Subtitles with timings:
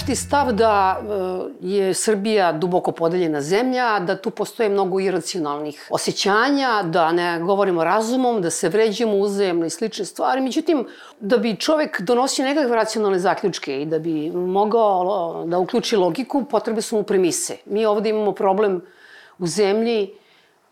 [0.00, 6.82] opšti stav da e, je Srbija duboko podeljena zemlja, da tu postoje mnogo iracionalnih osjećanja,
[6.82, 10.40] da ne govorimo razumom, da se vređemo uzajemno i slične stvari.
[10.40, 10.86] Međutim,
[11.20, 16.80] da bi čovek donosio nekakve racionalne zaključke i da bi mogao da uključi logiku, potrebe
[16.80, 17.56] su mu premise.
[17.66, 18.80] Mi ovde imamo problem
[19.38, 20.10] u zemlji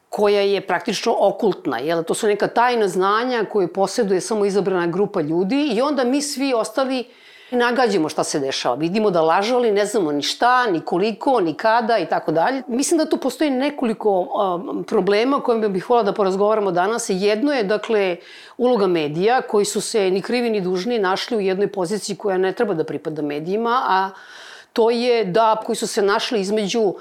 [0.08, 2.02] koja je praktično okultna, jel?
[2.04, 6.54] To su neka tajna znanja koje poseduje samo izabrana grupa ljudi i onda mi svi
[6.54, 7.04] ostali
[7.50, 8.74] nagađamo šta se dešava.
[8.74, 12.62] Vidimo da lažu, ne znamo ni šta, ni koliko, ni kada i tako dalje.
[12.66, 17.06] Mislim da tu postoji nekoliko um, problema o kojima bih volila da porazgovaramo danas.
[17.08, 18.16] Jedno je, dakle,
[18.56, 22.52] uloga medija koji su se ni krivi ni dužni našli u jednoj poziciji koja ne
[22.52, 24.10] treba da pripada medijima, a
[24.72, 26.94] to je da koji su se našli između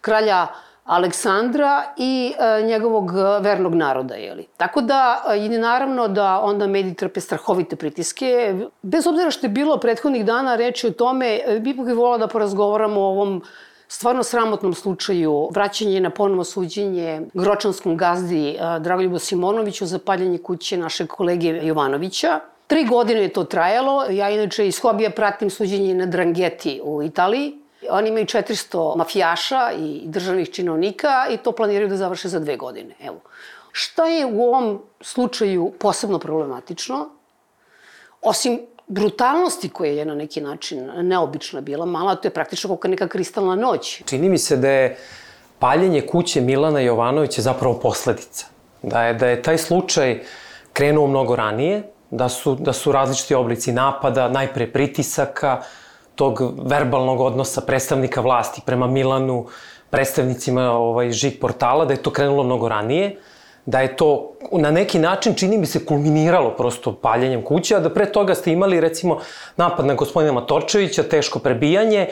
[0.00, 0.46] kralja
[0.84, 4.14] Aleksandra i e, njegovog vernog naroda.
[4.14, 4.46] Jeli.
[4.56, 8.54] Tako da je naravno da onda mediji trpe strahovite pritiske.
[8.82, 13.00] Bez obzira što je bilo prethodnih dana reči o tome, e, bih volila da porazgovaramo
[13.00, 13.42] o ovom
[13.88, 20.76] stvarno sramotnom slučaju vraćanje na ponovno suđenje gročanskom gazdi e, Dragoljubu Simonoviću za paljanje kuće
[20.76, 22.40] našeg kolege Jovanovića.
[22.66, 24.04] Tri godine je to trajalo.
[24.10, 30.02] Ja inače iz hobija pratim suđenje na Drangeti u Italiji Oni imaju 400 mafijaša i
[30.04, 32.94] državnih činovnika i to planiraju da završe za dve godine.
[33.00, 33.20] Evo.
[33.72, 37.08] Šta je u ovom slučaju posebno problematično?
[38.22, 43.08] Osim brutalnosti koja je na neki način neobična bila mala, to je praktično kao neka
[43.08, 44.02] kristalna noć.
[44.06, 44.96] Čini mi se da je
[45.58, 48.46] paljenje kuće Milana Jovanovića zapravo posledica.
[48.82, 50.20] Da je, da je taj slučaj
[50.72, 55.62] krenuo mnogo ranije, da su, da su različiti oblici napada, najpre pritisaka,
[56.14, 59.46] tog verbalnog odnosa predstavnika vlasti prema Milanu,
[59.90, 63.18] predstavnicima ovaj, žig portala, da je to krenulo mnogo ranije,
[63.66, 67.94] da je to na neki način, čini mi se, kulminiralo prosto paljenjem kuće, a da
[67.94, 69.20] pre toga ste imali, recimo,
[69.56, 72.08] napad na gospodina Matorčevića, teško prebijanje,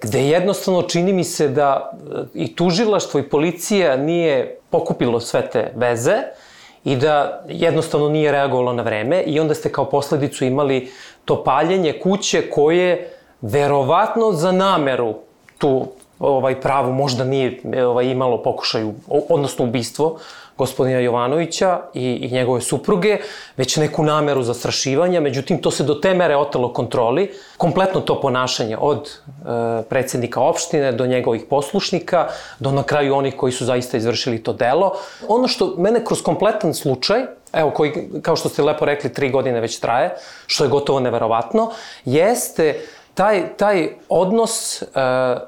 [0.00, 5.72] gde jednostavno čini mi se da e, i tužilaštvo i policija nije pokupilo sve te
[5.76, 6.16] veze
[6.84, 10.90] i da jednostavno nije reagovalo na vreme i onda ste kao posledicu imali
[11.24, 15.14] to paljenje kuće koje verovatno za nameru
[15.58, 15.86] tu
[16.18, 18.94] ovaj pravu možda nije ovaj imalo pokušaju
[19.28, 20.18] odnosno ubistvo
[20.58, 23.18] gospodina Jovanovića i, i njegove supruge,
[23.56, 28.76] već neku nameru zastrašivanja, međutim to se do te mere otelo kontroli, kompletno to ponašanje
[28.80, 32.28] od e, predsednika opštine do njegovih poslušnika,
[32.58, 34.92] do na kraju onih koji su zaista izvršili to delo.
[35.28, 37.22] Ono što mene kroz kompletan slučaj,
[37.52, 40.16] evo koji, kao što ste lepo rekli, tri godine već traje,
[40.46, 41.70] što je gotovo neverovatno,
[42.04, 42.80] jeste
[43.18, 44.88] taj, taj odnos uh,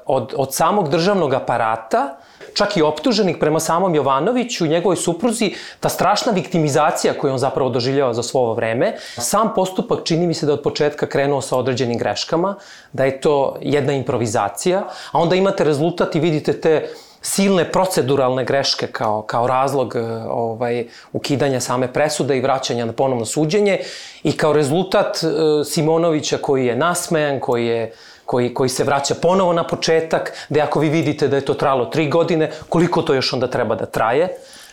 [0.05, 2.17] od, od samog državnog aparata,
[2.53, 8.13] čak i optuženik prema samom Jovanoviću njegovoj supruzi, ta strašna viktimizacija koju on zapravo doživljava
[8.13, 12.55] za svovo vreme, sam postupak čini mi se da od početka krenuo sa određenim greškama,
[12.91, 16.89] da je to jedna improvizacija, a onda imate rezultat i vidite te
[17.21, 19.99] silne proceduralne greške kao, kao razlog e,
[20.29, 23.79] ovaj, ukidanja same presude i vraćanja na ponovno suđenje.
[24.23, 25.27] I kao rezultat e,
[25.65, 27.93] Simonovića koji je nasmejan, koji je
[28.25, 31.85] koji, koji se vraća ponovo na početak, da ako vi vidite da je to tralo
[31.85, 34.29] tri godine, koliko to još onda treba da traje,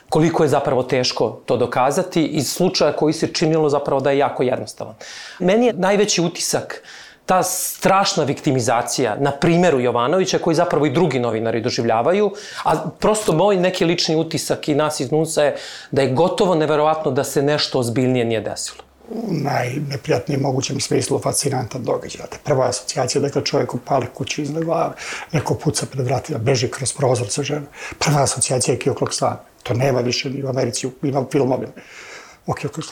[0.08, 2.24] koliko je zapravo teško to dokazati?
[2.24, 4.94] Iz slučaja koji se činilo zapravo da je jako jednostavan.
[5.38, 11.18] Meni je najveći utisak uh, ta strašna viktimizacija na primeru Jovanovića, koji zapravo i drugi
[11.20, 12.30] novinari doživljavaju,
[12.64, 15.56] a prosto moj neki lični utisak i nas iz NUNSA je
[15.90, 21.84] da je gotovo neverovatno da se nešto ozbiljnije nije desilo u najneprijatnijem mogućem smislu fascinantan
[21.84, 22.20] događaj.
[22.20, 24.94] Dakle, prva asocijacija, dakle, čovjek upali kuću iznad glave,
[25.32, 27.66] neko puca pred vratima, beži kroz prozor sa ženom.
[27.98, 29.10] Prva asocijacija je Kioklok
[29.62, 31.72] To nema više ni u Americi, ima filmovima
[32.46, 32.86] o Kioklok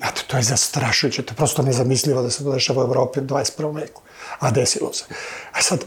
[0.00, 3.22] Znate, to je zastrašujuće, to je prosto nezamislivo da se to dešava u Evropi u
[3.22, 3.74] 21.
[3.74, 4.02] veku.
[4.38, 5.04] A desilo se.
[5.52, 5.84] A sad,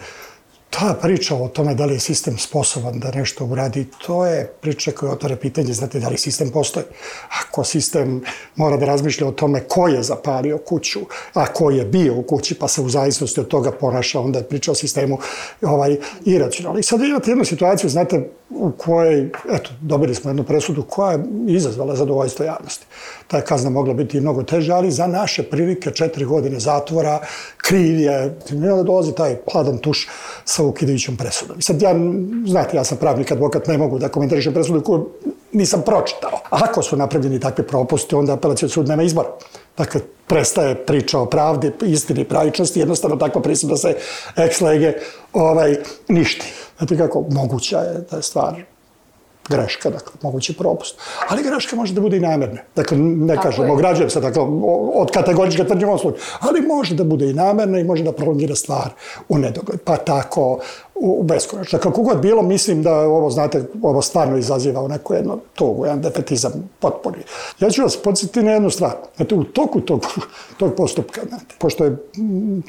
[0.80, 4.92] ta priča o tome da li je sistem sposoban da nešto uradi, to je priča
[4.92, 6.86] koja otvara pitanje, znate, da li sistem postoji.
[7.42, 8.22] Ako sistem
[8.56, 11.00] mora da razmišlja o tome ko je zapalio kuću,
[11.34, 14.48] a ko je bio u kući, pa se u zavisnosti od toga ponaša, onda je
[14.50, 15.18] priča o sistemu
[15.62, 16.80] ovaj, iracionalno.
[16.80, 21.24] I sad imate jednu situaciju, znate, u kojoj, eto, dobili smo jednu presudu koja je
[21.48, 22.86] izazvala zadovoljstvo javnosti.
[23.28, 27.20] Ta je kazna mogla biti mnogo teža, ali za naše prilike četiri godine zatvora,
[27.58, 30.08] kriv je, onda dolazi taj hladan tuš
[30.46, 31.60] sa ukidajućom presudom.
[31.60, 31.96] I sad ja,
[32.46, 35.10] znate, ja sam pravnik advokat, ne mogu da komentarišem presudu koju
[35.52, 36.40] nisam pročitao.
[36.50, 39.30] Ako su napravljeni takve propuste, onda apelacijon sud nema izbora.
[39.78, 43.96] Dakle, prestaje priča o pravdi, istini i pravičnosti, jednostavno takva presuda se
[44.38, 44.94] ex lege
[45.34, 45.78] ovaj,
[46.08, 46.54] ništi.
[46.78, 48.73] Znate kako, moguća je ta stvar
[49.50, 50.96] greška, dakle, mogući propust.
[51.30, 52.62] Ali greška može da bude i namerna.
[52.76, 54.44] Dakle, ne Tako kažem, ograđujem se, dakle,
[54.94, 56.24] od kategorička tvrđe ovom slučaju.
[56.40, 58.90] Ali može da bude i namerna i može da prolongira stvar
[59.30, 59.82] u nedogled.
[59.82, 60.60] Pa tako,
[60.96, 61.80] u beskonačno.
[61.80, 66.02] Kako god bilo, mislim da ovo, znate, ovo stvarno izaziva u neku jednu tugu, jedan
[66.02, 67.18] defetizam potpuni.
[67.60, 68.92] Ja ću vas podsjetiti na jednu stvar.
[69.16, 70.06] Znate, u toku tog,
[70.58, 71.98] tog postupka, znate, pošto je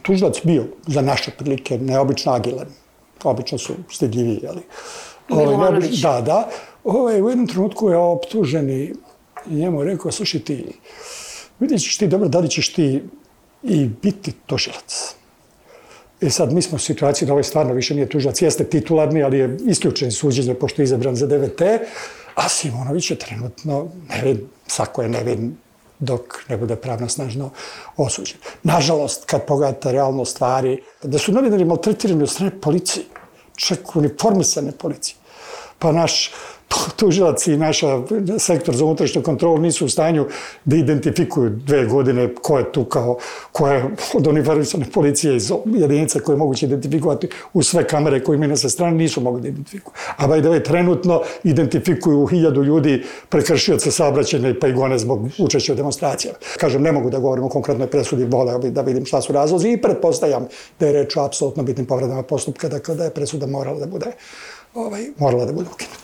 [0.03, 2.67] tužilac bio za naše prilike neobično agilan,
[3.25, 4.63] obično su stidljiviji, ali
[5.29, 6.49] Ovaj, da, da.
[6.85, 8.95] Ovaj, u jednom trenutku je optuženi
[9.51, 10.67] i njemu rekao, slušaj ti,
[11.61, 13.03] vidjet ćeš ti dobro, da li ćeš ti
[13.63, 15.15] i biti tužilac.
[16.21, 19.39] E sad, mi smo u situaciji da ovaj stvarno više nije tužilac, jeste titularni, ali
[19.39, 21.63] je isključen suđenje pošto je izabran za DVT,
[22.35, 25.57] a Simonović je trenutno nevin, sako je nevin
[25.99, 27.51] dok ne bude pravno snažno
[27.97, 28.39] osuđen.
[28.63, 33.05] Nažalost, kad pogledate realno stvari, da su novinari maltretirani od strane policije,
[33.57, 35.17] čak uniformisane policije.
[35.79, 36.31] Pa naš
[36.97, 38.03] tužilac i naša
[38.39, 40.27] sektor za unutrašnju kontrolu nisu u stanju
[40.65, 43.19] da identifikuju dve godine ko je tu kao,
[43.53, 43.85] ko je
[44.15, 48.57] od uniformisane policije iz jedinica koje je moguće identifikovati u sve kamere koje imaju na
[48.57, 49.95] sve strane, nisu mogli da identifikuju.
[50.17, 55.73] A by the way, trenutno identifikuju hiljadu ljudi prekršioca saobraćene pa i gone zbog učešća
[55.73, 56.39] u demonstracijama.
[56.61, 59.71] Kažem, ne mogu da govorim o konkretnoj presudi, voleo bih da vidim šta su razlozi
[59.71, 60.49] i pretpostavljam
[60.81, 64.07] da je reč o apsolutno bitnim povredama postupka, dakle da je presuda morala da bude
[64.75, 66.04] ovaj, morala da bude ukinuta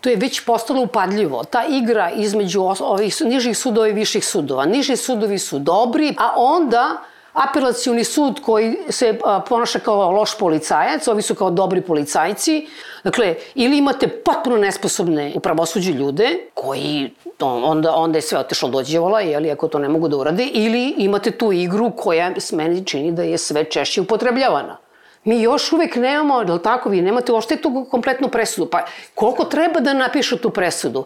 [0.00, 1.44] to je već postalo upadljivo.
[1.44, 4.66] Ta igra između ovih nižih sudova i viših sudova.
[4.66, 7.02] Niži sudovi su dobri, a onda
[7.32, 9.18] apelacioni sud koji se
[9.48, 12.66] ponaša kao loš policajac, ovi su kao dobri policajci.
[13.04, 17.10] Dakle, ili imate potpuno nesposobne u pravosuđu ljude koji
[17.40, 21.30] onda, onda je sve otešlo dođevola, jeli, ako to ne mogu da urade, ili imate
[21.30, 24.76] tu igru koja meni čini da je sve češće upotrebljavana.
[25.24, 28.70] Mi još uvek nemamo, je li tako, vi nemate uopšte tu kompletnu presudu.
[28.70, 28.84] Pa
[29.14, 31.04] koliko treba da napišu tu presudu?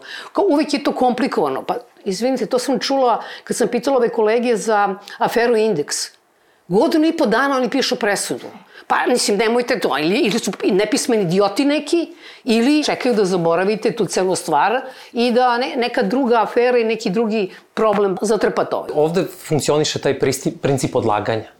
[0.49, 1.63] Uvek je to komplikovano.
[1.63, 1.75] Pa,
[2.05, 5.95] izvinite, to sam čula kad sam pitala ove kolege za aferu Indeks.
[6.67, 8.45] Godinu i po dana oni pišu presudu.
[8.87, 9.97] Pa, mislim, nemojte to.
[9.97, 12.13] Ili, ili su nepismeni idioti neki,
[12.43, 14.81] ili čekaju da zaboravite tu celu stvar
[15.13, 18.87] i da ne, neka druga afera i neki drugi problem zatrpa to.
[18.93, 20.19] Ovde funkcioniše taj
[20.61, 21.51] princip odlaganja.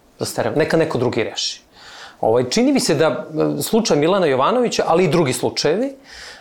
[0.56, 1.65] Neka neko drugi reši.
[2.22, 5.96] Ovaj, čini mi se da e, slučaj Milana Jovanovića, ali i drugi slučajevi,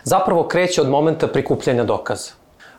[0.05, 2.31] zapravo kreće od momenta prikupljanja dokaza.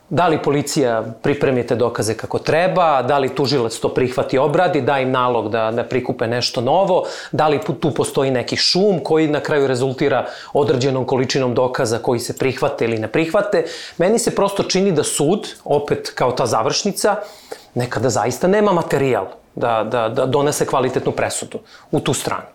[0.10, 5.00] Da li policija pripremi te dokaze kako treba, da li tužilac to prihvati obradi, da
[5.00, 9.40] im nalog da, da prikupe nešto novo, da li tu postoji neki šum koji na
[9.40, 13.66] kraju rezultira određenom količinom dokaza koji se prihvate ili ne prihvate.
[13.98, 17.16] Meni se prosto čini da sud, opet kao ta završnica,
[17.74, 19.26] nekada zaista nema materijal
[19.56, 21.60] da, da, da donese kvalitetnu presudu
[21.92, 22.48] u tu stranu.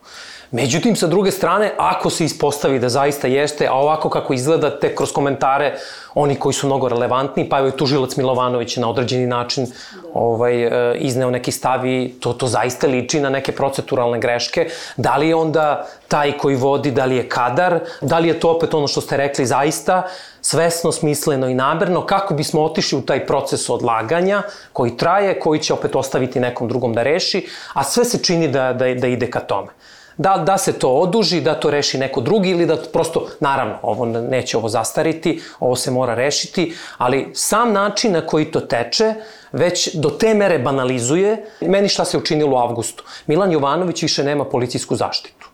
[0.53, 4.95] Međutim, sa druge strane, ako se ispostavi da zaista jeste, a ovako kako izgleda, te
[4.95, 5.75] kroz komentare,
[6.15, 9.67] oni koji su mnogo relevantni, pa je tužilac Milovanović na određeni način
[10.15, 14.67] ovaj, e, izneo neki stavi, to, to zaista liči na neke proceduralne greške.
[14.97, 18.51] Da li je onda taj koji vodi, da li je kadar, da li je to
[18.51, 20.03] opet ono što ste rekli zaista,
[20.41, 24.43] svesno, smisleno i namerno, kako bismo otišli u taj proces odlaganja
[24.73, 28.73] koji traje, koji će opet ostaviti nekom drugom da reši, a sve se čini da,
[28.73, 29.69] da, da ide ka tome
[30.17, 34.07] da, da se to oduži, da to reši neko drugi ili da prosto, naravno, ovo
[34.07, 39.15] neće ovo zastariti, ovo se mora rešiti, ali sam način na koji to teče
[39.53, 41.45] već do te mere banalizuje.
[41.61, 43.05] Meni šta se učinilo u avgustu?
[43.27, 45.49] Milan Jovanović više nema policijsku zaštitu.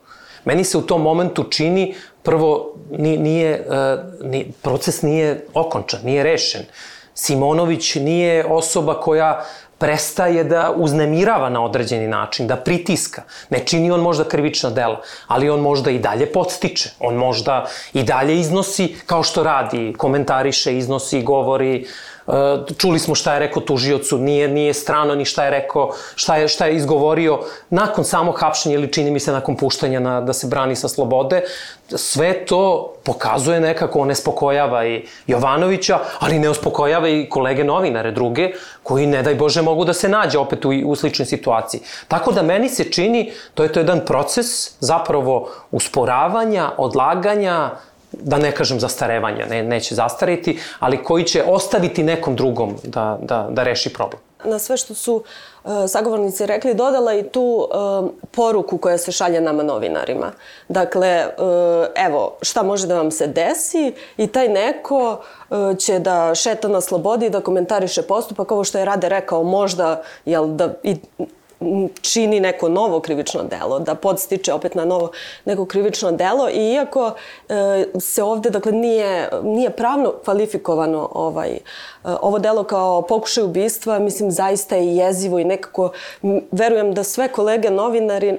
[0.44, 3.64] Meni se u tom momentu čini, prvo, nije,
[4.22, 6.62] nije, proces nije okončan, nije rešen.
[7.14, 9.44] Simonović nije osoba koja
[9.78, 13.22] prestaje da uznemirava na određeni način, da pritiska.
[13.50, 16.90] Ne čini on možda krivična dela, ali on možda i dalje podstiče.
[17.00, 22.15] On možda i dalje iznosi, kao što radi, komentariše, iznosi, govori, Eh,
[22.78, 26.48] čuli smo šta je rekao tužiocu, nije, nije strano ni šta je rekao, šta je,
[26.48, 27.40] šta je izgovorio
[27.70, 31.42] nakon samog hapšenja ili čini mi se nakon puštanja na, da se brani sa slobode.
[31.88, 38.50] Sve to pokazuje nekako, ne spokojava i Jovanovića, ali ne uspokojava i kolege novinare druge,
[38.82, 41.80] koji ne daj Bože mogu da se nađe opet u, u sličnoj situaciji.
[42.08, 44.46] Tako da meni se čini, to je to jedan proces
[44.80, 47.70] zapravo usporavanja, odlaganja,
[48.20, 53.48] da ne kažem zastarevanja, ne, neće zastariti, ali koji će ostaviti nekom drugom da, da,
[53.50, 54.20] da reši problem.
[54.44, 55.14] Na sve što su
[55.64, 60.32] uh, sagovornici rekli, dodala i tu uh, poruku koja se šalje nama novinarima.
[60.68, 65.20] Dakle, uh, evo, šta može da vam se desi i taj neko
[65.50, 69.42] uh, će da šeta na slobodi i da komentariše postupak, ovo što je Rade rekao,
[69.42, 70.96] možda, jel, da i
[72.00, 75.10] čini neko novo krivično delo, da podstiče opet na novo
[75.44, 77.12] neko krivično delo i iako
[77.48, 81.58] e, se ovde dakle nije nije pravno kvalifikovano ovaj e,
[82.04, 85.90] ovo delo kao pokušaj ubistva, mislim zaista je jezivo i nekako
[86.52, 88.38] verujem da sve kolege novinari e,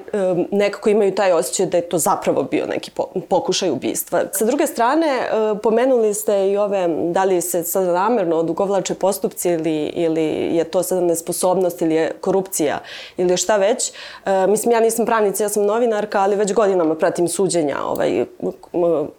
[0.52, 2.92] nekako imaju taj osjećaj da je to zapravo bio neki
[3.30, 4.22] pokušaj ubistva.
[4.32, 5.30] Sa druge strane, e,
[5.64, 10.24] pomenuli ste i ove, da li se sad namerno odugovlače postupci ili, ili
[10.56, 12.80] je to sad nesposobnost ili je korupcija
[13.18, 13.92] ili šta već.
[14.26, 18.26] E, mislim, ja nisam pravnica, ja sam novinarka, ali već godinama pratim suđenja ovaj,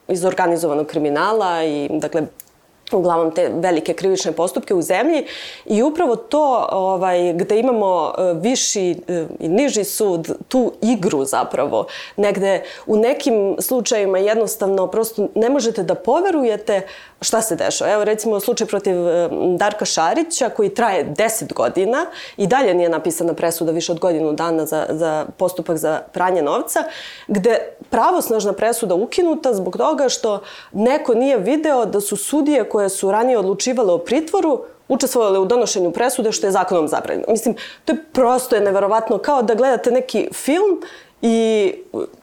[0.08, 2.22] iz organizovanog kriminala i, dakle,
[2.96, 5.26] uglavnom te velike krivične postupke u zemlji
[5.66, 11.86] i upravo to ovaj, gde imamo e, viši e, i niži sud, tu igru zapravo,
[12.16, 16.82] negde u nekim slučajima jednostavno prosto ne možete da poverujete
[17.20, 17.92] šta se dešava.
[17.92, 23.34] Evo recimo slučaj protiv e, Darka Šarića koji traje 10 godina i dalje nije napisana
[23.34, 26.84] presuda više od godinu dana za, za postupak za pranje novca,
[27.26, 27.58] gde
[27.90, 30.40] pravosnažna presuda ukinuta zbog toga što
[30.72, 35.90] neko nije video da su sudije koje su ranije odlučivale o pritvoru učestvovali u donošenju
[35.90, 37.26] presude što je zakonom zabranjeno.
[37.28, 37.54] Mislim,
[37.84, 40.82] to je prosto je neverovatno kao da gledate neki film
[41.22, 41.74] I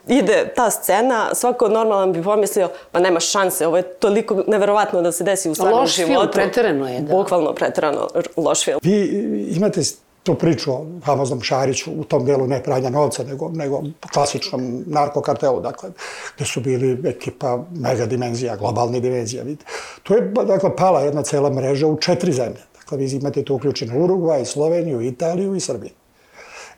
[0.08, 5.12] ide ta scena, svako normalan bi pomislio, pa nema šanse, ovo je toliko neverovatno da
[5.12, 6.14] se desi u stvarnom loš životu.
[6.14, 7.16] Loš film, preterano je, da.
[7.16, 8.08] Bukvalno preterano
[8.38, 8.80] loš film.
[8.84, 9.08] Vi
[9.56, 9.82] imate
[10.26, 13.82] tu priču o famoznom Šariću u tom delu ne pranja novca, nego, nego
[14.14, 15.90] klasičnom narkokartelu, dakle,
[16.36, 19.44] gde su bili ekipa mega dimenzija, globalni dimenzija.
[19.44, 19.66] Vidite.
[20.04, 22.62] Tu je, dakle, pala jedna cela mreža u četiri zemlje.
[22.80, 25.92] Dakle, vi imate tu uključeno Urugvaj, Sloveniju, Italiju i Srbiju.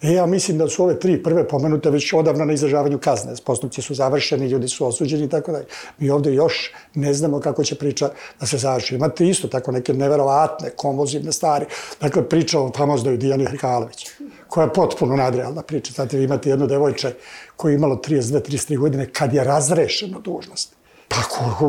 [0.01, 3.33] E, ja mislim da su ove tri prve pomenute već odavno na izražavanju kazne.
[3.45, 5.65] Postupci su završeni, ljudi su osuđeni i tako dalje.
[5.99, 8.95] Mi ovde još ne znamo kako će priča da se završi.
[8.95, 11.65] Imate isto tako neke neverovatne, komozivne stvari.
[12.01, 14.07] Dakle, priča o famoznoj Dijani Hrkalović,
[14.47, 15.93] koja je potpuno nadrealna priča.
[15.93, 17.13] Znate, vi imate jedno devojče
[17.55, 20.76] koje je imalo 32-33 godine kad je razrešeno dužnost
[21.07, 21.17] Pa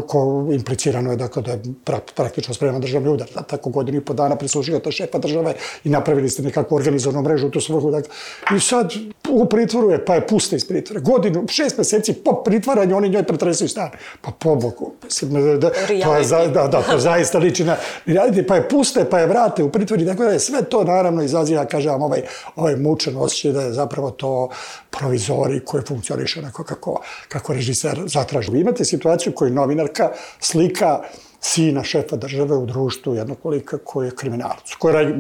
[0.07, 3.28] ko, implicirano je dakle, da je pra, praktično spreman državni udar.
[3.35, 5.54] Da, tako godinu i po dana prislužio to šefa države
[5.85, 7.90] i napravili ste nekakvu organizovanu mrežu u tu svrhu.
[7.90, 8.11] Dakle,
[8.57, 8.92] I sad
[9.28, 11.00] u pritvoru je, pa je puste iz pritvora.
[11.00, 13.90] Godinu, šest meseci po pritvaranju oni njoj pretresuju stan.
[14.21, 14.92] Pa po Bogu.
[15.04, 15.71] Mislim, da, da,
[16.04, 17.76] to je, za, da, da, to zaista liči na
[18.07, 20.04] reality, pa je puste, pa je vrate u pritvori.
[20.04, 22.23] Dakle, da je sve to naravno izaziva, kažem vam, ovaj,
[22.57, 24.49] ovaj mučan osjećaj da je zapravo to
[24.90, 28.50] provizori koji funkcioniše onako kako, kako režiser zatraži.
[28.50, 31.01] Vi imate situaciju koju novinarka slika
[31.41, 35.15] sina šefa države u društvu jednog kolika koji je kriminalac, koji je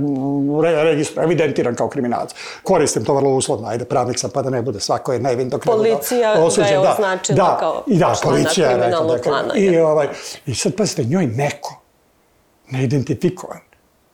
[0.62, 2.30] re, registro, evidentiran kao kriminalac.
[2.62, 5.64] Koristim to vrlo uslovno, ajde, pravnik sam pa da ne bude, svako je nevin dok
[5.64, 9.54] Policija da, osuđen, ga je da, označila da, kao i da, policija kriminalnog rekla, plana.
[9.56, 10.08] I, ovaj,
[10.46, 11.80] I sad, pazite, njoj neko,
[12.70, 13.60] neidentifikovan,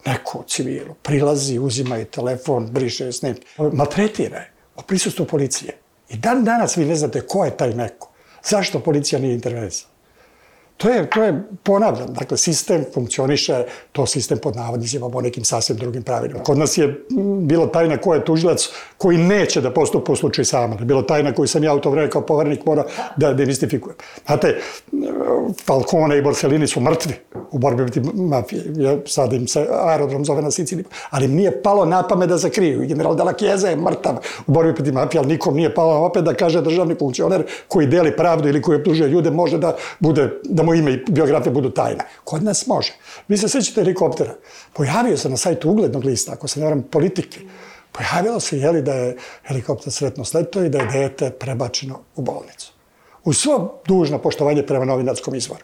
[0.07, 5.79] neko u civilu, prilazi, uzima i telefon, briše snimke, maltretira je o prisustvu policije.
[6.09, 8.14] I dan danas vi ne znate ko je taj neko.
[8.45, 9.94] Zašto policija nije intervenisala?
[10.77, 15.79] To je, to je, ponavljam, dakle, sistem funkcioniše, to sistem pod navodnicima po nekim sasvim
[15.79, 16.43] drugim pravilima.
[16.43, 17.05] Kod nas je
[17.41, 20.77] bilo tajna ko je tužilac koji neće da postupa u slučaju sama.
[20.77, 22.85] Bilo tajna koju sam ja u to vreme kao povernik mora
[23.17, 23.97] da demistifikujem.
[24.27, 24.61] Znate,
[25.67, 27.15] Falcone i Borsellini su mrtvi
[27.51, 28.65] u borbi protiv mafije.
[28.77, 30.85] Ja, sad im se aerodrom zove na Siciliji.
[31.11, 32.87] Ali nije palo na pamet da zakriju.
[32.87, 34.17] General Della Chiesa je mrtav
[34.47, 38.17] u borbi protiv mafije, ali nikom nije palo opet da kaže državni funkcioner koji deli
[38.17, 42.05] pravdu ili koji optužuje ljude može da bude, da mu ime i biografije budu tajne.
[42.25, 42.93] Kod nas može.
[43.29, 44.35] Vi se sećate helikoptera.
[44.73, 47.41] Pojavio se na sajtu uglednog lista, ako se ne varam, politike.
[47.93, 52.73] Pojavilo se, jeli, da je helikopter sretno sletao i da je dete prebačeno u bolnicu.
[53.25, 55.63] U svo dužno poštovanje prema novinarskom izvoru.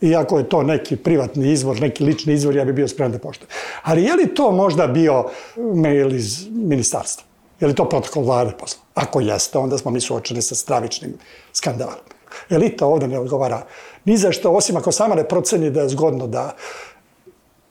[0.00, 3.50] Iako je to neki privatni izvor, neki lični izvor, ja bi bio spreman da poštujem.
[3.82, 5.24] Ali je li to možda bio
[5.56, 7.24] mail iz ministarstva?
[7.60, 8.82] Je li to protokol vlade posla?
[8.94, 11.14] Ako jeste, onda smo mi suočeni sa stravičnim
[11.52, 12.15] skandalom.
[12.50, 13.62] Elita ovde ne odgovara
[14.04, 16.54] ni za što, osim ako sama ne proceni da je zgodno da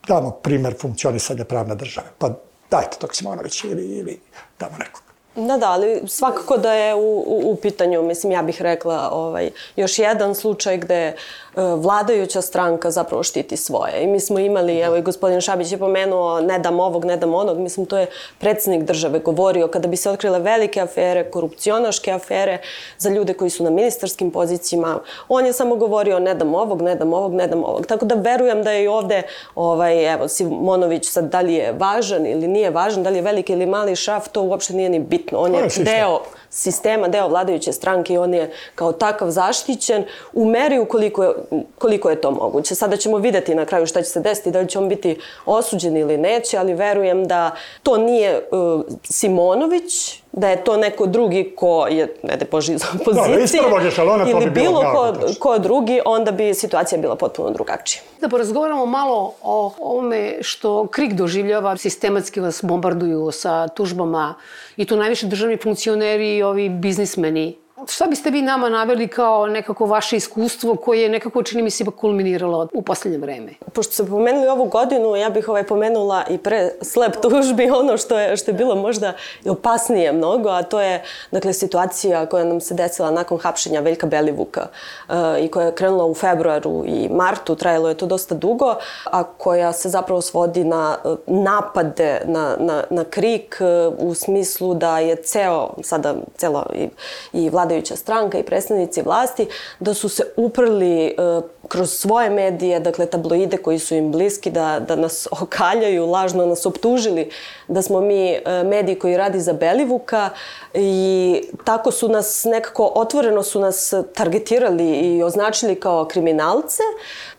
[0.08, 2.06] damo primer funkcionisanja pravne države.
[2.18, 2.30] Pa
[2.70, 4.20] dajte tog Simonović ili, ili
[4.60, 5.02] damo nekog.
[5.36, 9.50] Da, da, ali svakako da je u, u, u pitanju, mislim, ja bih rekla, ovaj,
[9.76, 14.02] još jedan slučaj gde E, vladajuća stranka zapravo štiti svoje.
[14.02, 17.34] I mi smo imali, evo i gospodin Šabić je pomenuo ne dam ovog, ne dam
[17.34, 18.06] onog, mislim to je
[18.38, 22.58] predsednik države govorio kada bi se otkrile velike afere, korupcionaške afere
[22.98, 26.94] za ljude koji su na ministarskim pozicijama, on je samo govorio ne dam ovog, ne
[26.94, 27.86] dam ovog, ne dam ovog.
[27.86, 29.22] Tako da verujem da je i ovde,
[29.54, 33.52] ovaj, evo, Simonović sad da li je važan ili nije važan, da li je veliki
[33.52, 35.38] ili mali šaf, to uopšte nije ni bitno.
[35.38, 36.20] On je deo
[36.50, 41.34] sistema, deo vladajuće stranke i on je kao takav zaštićen u meri ukoliko je,
[41.78, 42.74] koliko je to moguće.
[42.74, 45.96] Sada ćemo videti na kraju šta će se desiti, da li će on biti osuđen
[45.96, 47.50] ili neće, ali verujem da
[47.82, 52.82] to nije uh, Simonović, da je to neko drugi ko je, ne da Boži iz
[52.94, 58.02] opozicije, da, ili bi bilo ko, ko drugi, onda bi situacija bila potpuno drugačija.
[58.20, 64.34] Da porazgovaramo malo o ovome što KRIK doživljava, sistematski vas bombarduju sa tužbama
[64.76, 69.86] i tu najviše državni funkcioneri i ovi biznismeni Šta biste vi nama naveli kao nekako
[69.86, 73.52] vaše iskustvo koje je nekako, čini mi se, ipak kulminiralo u poslednje vreme?
[73.72, 78.18] Pošto ste pomenuli ovu godinu, ja bih ovaj pomenula i pre slep tužbi ono što
[78.18, 79.12] je, što je bilo možda
[79.48, 84.66] opasnije mnogo, a to je dakle, situacija koja nam se desila nakon hapšenja Veljka Belivuka
[85.08, 89.24] uh, i koja je krenula u februaru i martu, trajalo je to dosta dugo, a
[89.24, 94.98] koja se zapravo svodi na uh, napade na, na, na krik uh, u smislu da
[94.98, 96.88] je ceo, sada cela i,
[97.32, 99.46] i vlada vladajuća stranka i predstavnici vlasti,
[99.80, 104.80] da su se uprli uh, kroz svoje medije, dakle tabloide koji su im bliski, da,
[104.80, 107.30] da nas okaljaju, lažno nas optužili
[107.68, 110.30] da smo mi uh, mediji koji radi za Belivuka
[110.74, 116.82] i tako su nas nekako otvoreno su nas targetirali i označili kao kriminalce.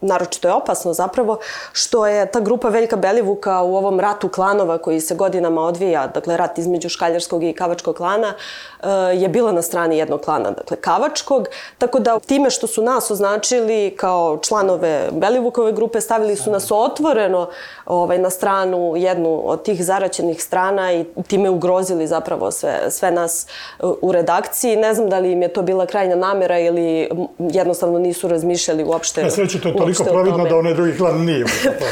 [0.01, 1.39] Naročito je opasno zapravo
[1.71, 6.37] što je ta grupa Veljka Belivuka u ovom ratu klanova koji se godinama odvija, dakle
[6.37, 8.33] rat između Škaljarskog i Kavačkog klana,
[8.79, 13.11] uh, je bila na strani jednog klana, dakle Kavačkog, tako da time što su nas
[13.11, 17.49] označili kao članove Belivukove grupe, stavili su nas otvoreno
[17.85, 23.47] ovaj, na stranu jednu od tih zaraćenih strana i time ugrozili zapravo sve, sve nas
[23.79, 24.75] uh, u redakciji.
[24.75, 27.09] Ne znam da li im je to bila krajnja namera ili
[27.39, 29.23] jednostavno nisu razmišljali uopšte.
[29.23, 31.45] Na sreću to je toliko providno da onaj drugi klan nije.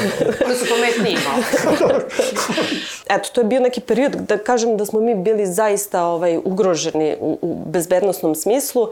[0.46, 1.44] Oni su pametniji malo.
[3.15, 7.15] Eto, to je bio neki period da kažem da smo mi bili zaista ovaj, ugroženi
[7.20, 8.88] u, u bezbednostnom smislu.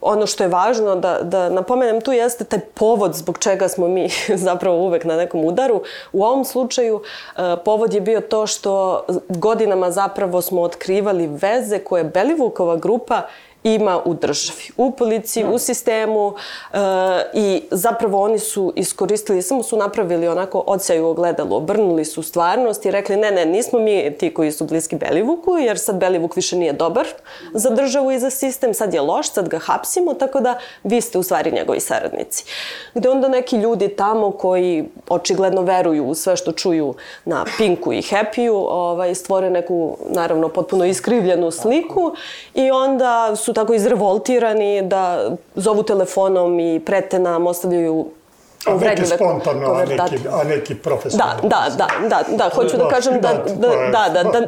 [0.00, 4.08] Ono što je važno da, da napomenem tu jeste taj povod zbog čega smo mi
[4.46, 5.82] zapravo uvek na nekom udaru.
[6.12, 7.02] U ovom slučaju
[7.36, 13.22] e, povod je bio to što godinama zapravo smo otkrivali veze koje Belivukova grupa
[13.64, 16.34] ima u državi, u policiji, u sistemu
[16.72, 16.78] e,
[17.34, 22.90] i zapravo oni su iskoristili, samo su napravili onako odsjaju ogledalo, obrnuli su stvarnost i
[22.90, 26.72] rekli ne, ne, nismo mi ti koji su bliski Belivuku, jer sad Belivuk više nije
[26.72, 27.06] dobar
[27.54, 31.18] za državu i za sistem, sad je loš, sad ga hapsimo, tako da vi ste
[31.18, 32.44] u stvari njegovi saradnici.
[32.94, 36.94] Gde onda neki ljudi tamo koji očigledno veruju u sve što čuju
[37.24, 42.14] na Pinku i Happy-u, ovaj, stvore neku, naravno, potpuno iskrivljenu sliku
[42.54, 48.06] i onda su tako izrevoltirani da zovu telefonom i prete nam, ostavljaju
[48.66, 51.42] A neki spontano, a neki, a neki profesionalno.
[51.42, 54.40] Da, da, da, da, da, hoću da, da kažem da, da, da, da, da,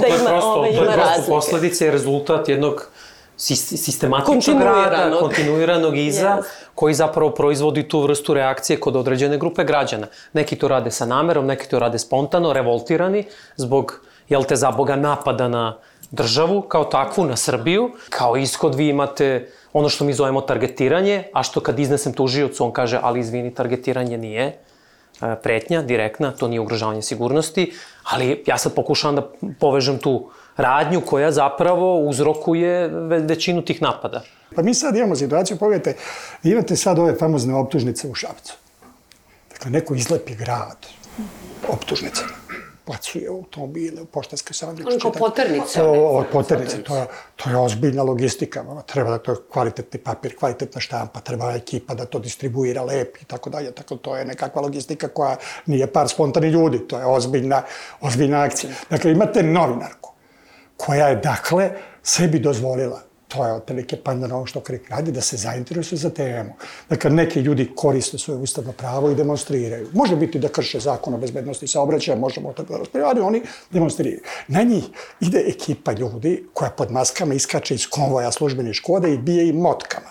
[0.00, 0.96] da ima, prosto, ove, ima razlike.
[0.96, 2.90] To je prosto posledica i rezultat jednog
[3.36, 6.44] sistematičnog rada, kontinuiranog iza, yes.
[6.74, 10.06] koji zapravo proizvodi tu vrstu reakcije kod određene grupe građana.
[10.32, 13.24] Neki to rade sa namerom, neki to rade spontano, revoltirani,
[13.56, 15.76] zbog, jel te, za Boga napada na
[16.10, 17.90] državu kao takvu, na Srbiju.
[18.10, 22.72] Kao ishod vi imate ono što mi zovemo targetiranje, a što kad iznesem tužiocu, on
[22.72, 24.56] kaže, ali izvini, targetiranje nije e,
[25.42, 27.72] pretnja, direktna, to nije ugrožavanje sigurnosti,
[28.04, 32.88] ali ja sad pokušavam da povežem tu radnju koja zapravo uzrokuje
[33.28, 34.22] većinu tih napada.
[34.56, 36.00] Pa mi sad imamo situaciju, pogledajte,
[36.42, 38.54] imate sad ove famozne optužnice u Šapcu.
[39.50, 40.86] Dakle, neko izlepi grad
[41.68, 42.47] optužnicama
[42.88, 44.88] plaćuje automobile, poštanske sanduče.
[44.88, 45.82] Ono kao poternice.
[45.82, 48.64] O, poternice, to je, to je ozbiljna logistika.
[48.86, 53.24] Treba da to je kvalitetni papir, kvalitetna štampa, treba ekipa da to distribuira lepi i
[53.24, 53.72] tako dalje.
[53.72, 57.62] Tako to je nekakva logistika koja nije par spontani ljudi, to je ozbiljna,
[58.00, 58.72] ozbiljna akcija.
[58.90, 60.12] Dakle, imate novinarku
[60.76, 61.70] koja je, dakle,
[62.02, 66.50] sebi dozvolila to je otprilike pandana ovo što Krik radi, da se zainteresuju za temu.
[66.88, 69.88] Dakle, neki ljudi koriste svoje ustavno pravo i demonstriraju.
[69.92, 74.20] Može biti da krše zakon o bezbednosti saobraćaja, možemo tako da raspravljaju, ali oni demonstriraju.
[74.48, 74.84] Na njih
[75.20, 80.10] ide ekipa ljudi koja pod maskama iskače iz konvoja službene škode i bije im motkama.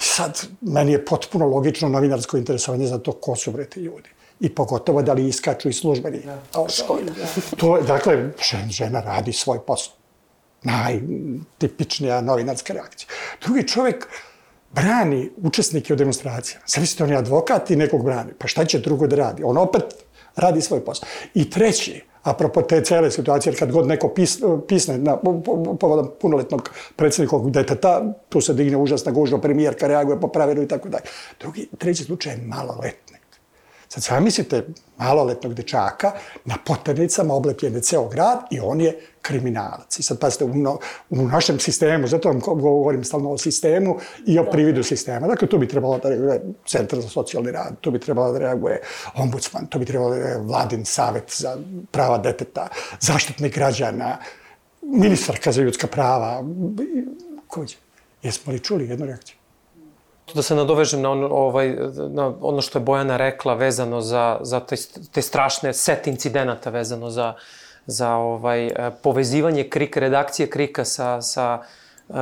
[0.00, 4.10] I sad, meni je potpuno logično novinarsko interesovanje za to ko su bre ti ljudi
[4.40, 7.12] i pogotovo da li iskaču iz službeni da, škoda.
[7.56, 8.30] To, dakle,
[8.70, 9.99] žena radi svoj posao
[10.62, 13.08] najtipičnija novinarska reakcija.
[13.44, 14.08] Drugi čovek
[14.72, 16.64] brani učesnike u demonstracijama.
[16.66, 18.32] Zamislite, on je advokat i nekog brani.
[18.38, 19.42] Pa šta će drugo da radi?
[19.42, 19.84] On opet
[20.36, 21.08] radi svoj posao.
[21.34, 25.16] I treći, apropo te cele situacije, kad god neko pis, pisne na,
[25.80, 30.88] povodom punoletnog predsjednikovog deteta, tu se digne užasna gužva, premijerka reaguje po pravilu i tako
[30.88, 31.04] dalje.
[31.40, 33.19] Drugi, treći slučaj je maloletnik.
[33.92, 34.66] Sad sve mislite
[34.98, 36.12] maloletnog dečaka
[36.44, 39.98] na poternicama oblepljene ceo grad i on je kriminalac.
[39.98, 40.78] I sad pazite, u, no,
[41.10, 45.26] u našem sistemu, zato vam govorim stalno o sistemu i o prividu sistema.
[45.26, 48.80] Dakle, tu bi trebalo da reaguje Centar za socijalni rad, tu bi trebalo da reaguje
[49.14, 51.56] ombudsman, tu bi trebalo da reaguje vladin savet za
[51.90, 52.68] prava deteta,
[53.00, 54.18] zaštitnik građana,
[54.82, 56.44] ministarka za ljudska prava.
[57.46, 57.76] Kođe,
[58.22, 59.39] jesmo li čuli jednu reakciju?
[60.34, 61.76] Da se nadovežem na ono, ovaj,
[62.08, 64.76] na ono što je Bojana rekla vezano za, za te,
[65.12, 67.34] te strašne set incidenata vezano za,
[67.86, 71.62] za ovaj, e, povezivanje Krika, redakcije Krika sa, sa
[72.08, 72.12] e,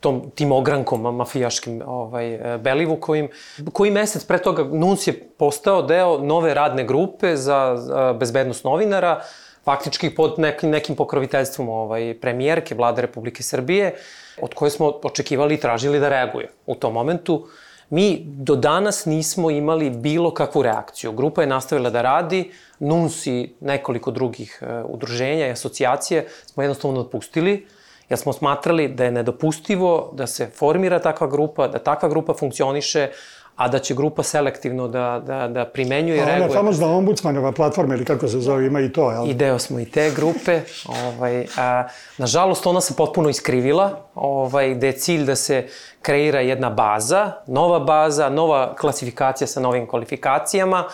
[0.00, 3.28] tom, tim ogrankom mafijaškim ovaj, e, Belivukovim.
[3.72, 7.76] Koji mesec pre toga Nuns je postao deo nove radne grupe za
[8.18, 9.20] bezbednost novinara,
[9.68, 13.94] faktički pod nekim, nekim pokroviteljstvom ovaj, premijerke vlade Republike Srbije,
[14.40, 17.42] od koje smo očekivali i tražili da reaguje u tom momentu.
[17.90, 21.12] Mi do danas nismo imali bilo kakvu reakciju.
[21.12, 27.00] Grupa je nastavila da radi, NUNS i nekoliko drugih uh, udruženja i asocijacije smo jednostavno
[27.00, 27.66] odpustili,
[28.08, 33.10] jer smo smatrali da je nedopustivo da se formira takva grupa, da takva grupa funkcioniše,
[33.58, 36.44] a da će grupa selektivno da, da, da primenjuje i reaguje.
[36.44, 39.28] Ona famozna ombudsmanova platforma ili kako se zove, ima i to, jel?
[39.28, 40.60] I deo smo i te grupe.
[41.06, 41.84] Ovaj, a,
[42.18, 45.66] nažalost, ona se potpuno iskrivila, ovaj, gde je cilj da se
[46.02, 50.84] kreira jedna baza, nova baza, nova klasifikacija sa novim kvalifikacijama,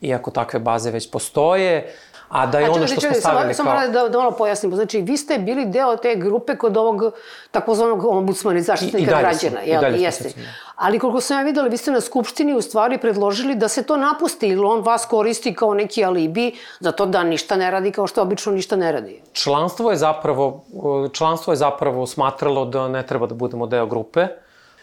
[0.00, 1.92] iako takve baze već postoje,
[2.32, 3.80] A da je ono što smo stavili samo, kao...
[3.80, 4.76] Samo da, da malo pojasnimo.
[4.76, 7.02] Znači, vi ste bili deo te grupe kod ovog
[7.50, 9.60] takozvanog ombudsmana i zaštitnika i građana.
[9.60, 9.94] Sam, jel?
[9.96, 10.28] I jeste.
[10.28, 10.42] Da.
[10.76, 13.96] Ali koliko sam ja videla, vi ste na Skupštini u stvari predložili da se to
[13.96, 18.06] napusti ili on vas koristi kao neki alibi za to da ništa ne radi kao
[18.06, 19.20] što obično ništa ne radi.
[19.32, 20.64] Članstvo je zapravo,
[21.12, 24.26] članstvo je zapravo smatralo da ne treba da budemo deo grupe.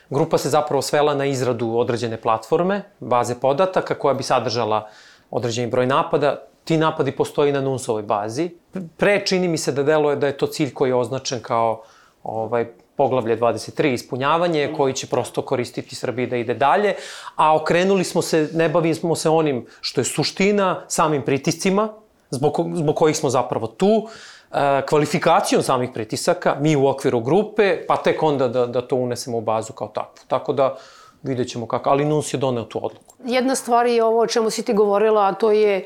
[0.09, 4.87] Grupa se zapravo svela na izradu određene platforme, baze podataka koja bi sadržala
[5.31, 8.49] određeni broj napada ti napadi postoji na NUNS-ovoj bazi.
[8.97, 11.81] Pre čini mi se da deluje da je to cilj koji je označen kao
[12.23, 16.93] ovaj, poglavlje 23, ispunjavanje, koji će prosto koristiti Srbiji da ide dalje,
[17.35, 21.87] a okrenuli smo se, ne bavimo se onim što je suština, samim pritiscima,
[22.29, 27.97] zbog, zbog kojih smo zapravo tu, e, kvalifikacijom samih pritisaka, mi u okviru grupe, pa
[27.97, 30.27] tek onda da, da to unesemo u bazu kao takvu.
[30.27, 30.75] Tako da,
[31.23, 33.15] vidjet ćemo kako, ali NUNS je doneo tu odluku.
[33.25, 35.85] Jedna stvar je ovo o čemu si ti govorila, a to je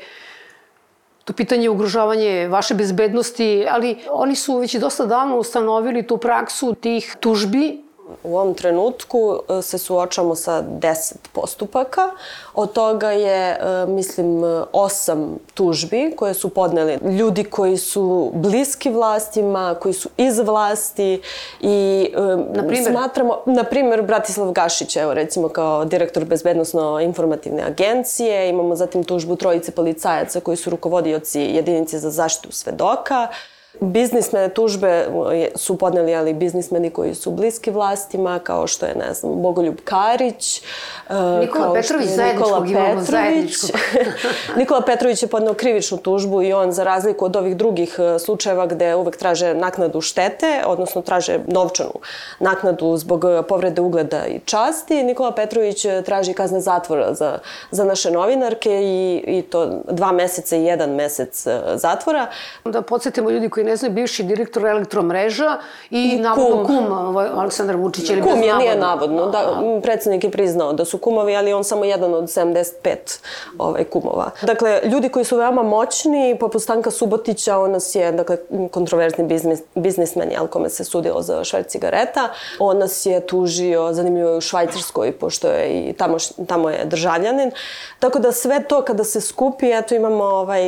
[1.24, 7.16] to pitanje ugrožavanje vaše bezbednosti, ali oni su već dosta davno ustanovili tu praksu tih
[7.20, 7.83] tužbi
[8.22, 12.10] U ovom trenutku e, se suočamo sa 10 postupaka.
[12.54, 19.74] Od toga je, e, mislim, osam tužbi koje su podneli ljudi koji su bliski vlastima,
[19.80, 21.22] koji su iz vlasti
[21.60, 22.84] i e, naprimer?
[22.90, 29.72] smatramo, na primjer, Bratislav Gašić, evo recimo kao direktor bezbednostno-informativne agencije, imamo zatim tužbu trojice
[29.72, 33.28] policajaca koji su rukovodioci jedinice za zaštitu svedoka,
[33.80, 35.06] Biznismene tužbe
[35.54, 40.58] su podneli ali biznismeni koji su bliski vlastima, kao što je, ne znam, Bogoljub Karić,
[40.58, 40.62] e,
[41.40, 43.52] Nikola kao Petrović, Nikola Petrović.
[44.58, 48.66] Nikola Petrović je podneo krivičnu tužbu i on, za razliku od ovih drugih e, slučajeva
[48.66, 51.94] gde uvek traže naknadu štete, odnosno traže novčanu
[52.40, 57.38] naknadu zbog povrede ugleda i časti, Nikola Petrović traži kazne zatvora za,
[57.70, 62.26] za naše novinarke i, i to dva meseca i jedan mesec e, zatvora.
[62.64, 65.58] Da podsjetimo ljudi koji ne znaju, bivši direktor elektromreža
[65.90, 68.10] i, I navodno kum, kum ovaj, Aleksandar Vučić.
[68.10, 69.26] Ili kum je, nije navodno.
[69.26, 72.96] Da, predsednik je priznao da su kumovi, ali on samo jedan od 75
[73.58, 74.30] ovaj, kumova.
[74.42, 78.36] Dakle, ljudi koji su veoma moćni, poput Stanka Subotića, on nas je, dakle,
[78.70, 82.28] kontroverzni biznis, biznismen, jel, kome se sudilo za šverc cigareta.
[82.58, 87.50] On nas je tužio, zanimljivo je u Švajcarskoj, pošto je i tamo, tamo je državljanin.
[87.98, 90.62] Tako da sve to kada se skupi, eto imamo ovaj,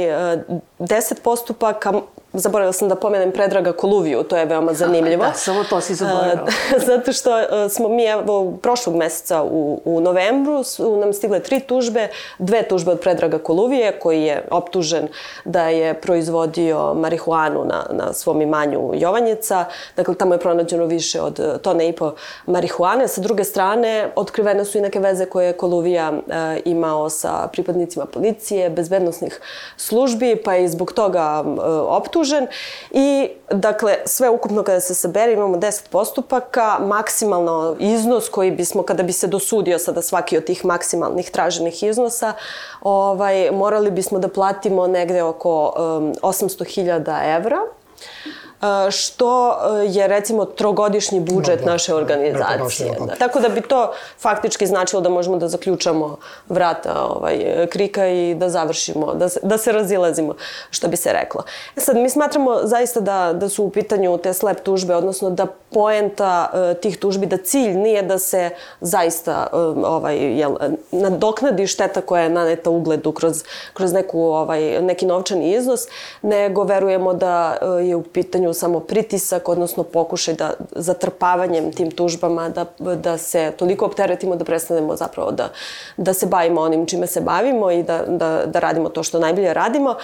[0.79, 1.93] 10 postupaka,
[2.37, 5.25] zaboravila sam da pomenem Predraga Koluviju, to je veoma zanimljivo.
[5.25, 6.47] Da, samo to si zaboravila.
[6.87, 11.61] Zato što e, smo mi evo, prošlog meseca u, u novembru su nam stigle tri
[11.61, 15.09] tužbe, dve tužbe od Predraga Koluvije koji je optužen
[15.45, 19.65] da je proizvodio marihuanu na, na svom imanju Jovanjica.
[19.97, 22.15] Dakle, tamo je pronađeno više od e, tone i po
[22.47, 23.09] marihuane.
[23.09, 28.07] Sa druge strane, otkrivene su i neke veze koje je Koluvija e, imao sa pripadnicima
[28.07, 29.41] policije, bezbednostnih
[29.77, 32.47] službi, pa je zbog toga e, optužen optužen
[32.91, 39.03] i dakle sve ukupno kada se sabere imamo 10 postupaka, maksimalno iznos koji bismo kada
[39.03, 42.33] bi se dosudio sada svaki od tih maksimalnih traženih iznosa,
[42.83, 47.59] ovaj, morali bismo da platimo negde oko um, 800.000 evra.
[48.91, 52.91] Što e, je recimo trogodišnji budžet No, da, naše da, organizacije.
[52.91, 53.15] neko Da.
[53.15, 56.17] Tako da bi to faktički značilo da možemo da zaključamo
[56.49, 60.35] vrata ovaj, krika i da završimo, da se, da se razilazimo,
[60.71, 61.43] što bi se reklo.
[61.77, 65.47] E Sad, mi smatramo zaista da, da su u pitanju te slep tužbe, odnosno da
[65.71, 68.51] poenta uh, tih tužbi, da cilj nije da se
[68.81, 70.57] zaista uh, ovaj, jel,
[70.93, 75.81] nadoknadi šteta koja je naneta ugledu kroz, kroz neku, ovaj, neki novčani iznos,
[76.23, 82.49] nego verujemo da uh, je u pitanju samo pritisak, odnosno pokušaj da zatrpavanjem tim tužbama
[82.49, 85.49] da, da se toliko opteretimo da prestanemo zapravo da,
[85.97, 89.55] da se bavimo onim čime se bavimo i da, da, da radimo to što najbolje
[89.55, 89.91] radimo.
[89.91, 89.97] E,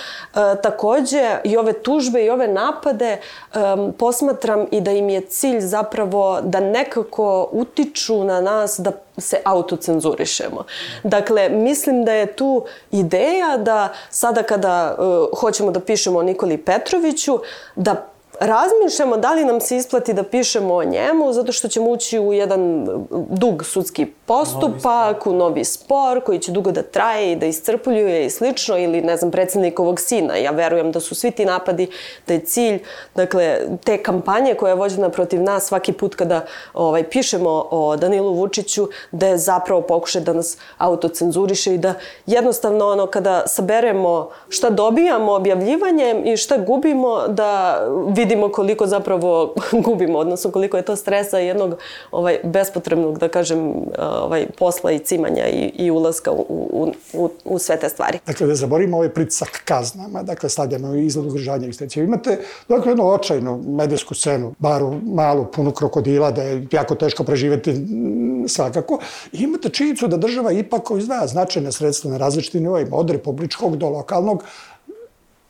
[0.63, 3.19] takođe, i ove tužbe i ove napade
[3.55, 9.37] um, posmatram i da im je cilj zapravo da nekako utiču na nas da se
[9.45, 10.65] autocenzurišemo.
[11.03, 16.59] Dakle, mislim da je tu ideja da sada kada uh, hoćemo da pišemo o Nikoli
[16.59, 17.39] Petroviću,
[17.77, 18.12] da
[18.43, 22.33] razmišljamo da li nam se isplati da pišemo o njemu zato što ćemo ući u
[22.33, 22.89] jedan
[23.31, 28.31] dug sudski postupak, u novi spor koji će dugo da traje i da iscrpuljuje i
[28.31, 30.37] slično ili ne znam predsednikovog sina.
[30.37, 31.91] Ja verujem da su svi ti napadi,
[32.27, 32.83] da je cilj,
[33.15, 38.35] dakle, te kampanje koja je vođena protiv nas svaki put kada ovaj, pišemo o Danilu
[38.35, 41.95] Vučiću, da je zapravo pokušaj da nas autocenzuriše i da
[42.27, 50.19] jednostavno ono kada saberemo šta dobijamo objavljivanjem i šta gubimo, da vidimo koliko zapravo gubimo,
[50.19, 51.75] odnosno koliko je to stresa jednog
[52.11, 57.59] ovaj, bespotrebnog, da kažem, ovaj, posla i cimanja i, i ulaska u, u, u, u
[57.59, 58.19] sve te stvari.
[58.27, 62.05] Dakle, da zaborimo ovaj pritisak kaznama, dakle, stavljamo izgled ugrožanja egzistencije.
[62.05, 67.71] Imate, dakle, jednu očajnu medijsku scenu, baru malu, punu krokodila, da je jako teško preživeti
[67.71, 68.99] m, svakako.
[69.33, 73.89] I imate činjenicu da država ipak izdvaja značajne sredstva na različitim nivoima, od republičkog do
[73.89, 74.45] lokalnog,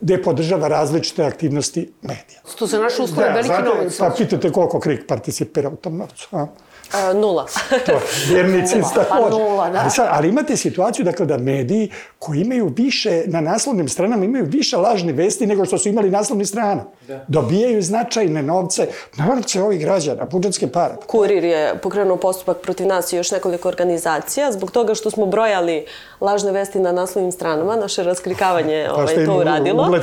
[0.02, 2.40] gde podržava različite aktivnosti medija.
[2.58, 3.98] To za naše uslove da, veliki novac.
[3.98, 6.28] Pa pitate koliko KRIK participira u tom novcu.
[6.32, 6.46] A?
[6.94, 7.46] E, nula.
[7.86, 9.30] to, vjernici Nula, pa takođe.
[9.30, 9.80] nula, da.
[9.80, 14.44] Ali, sad, ali imate situaciju dakle, da mediji koji imaju više, na naslovnim stranama imaju
[14.44, 16.84] više lažne vesti nego što su imali naslovni strana.
[17.08, 17.24] Da.
[17.28, 20.94] Dobijaju značajne novce, novce ovih građana, budžetske pare.
[21.06, 25.86] Kurir je pokrenuo postupak protiv nas i još nekoliko organizacija zbog toga što smo brojali
[26.20, 30.00] lažne vesti na naslovnim stranama, naše raskrikavanje Pa ovaj, to uradilo.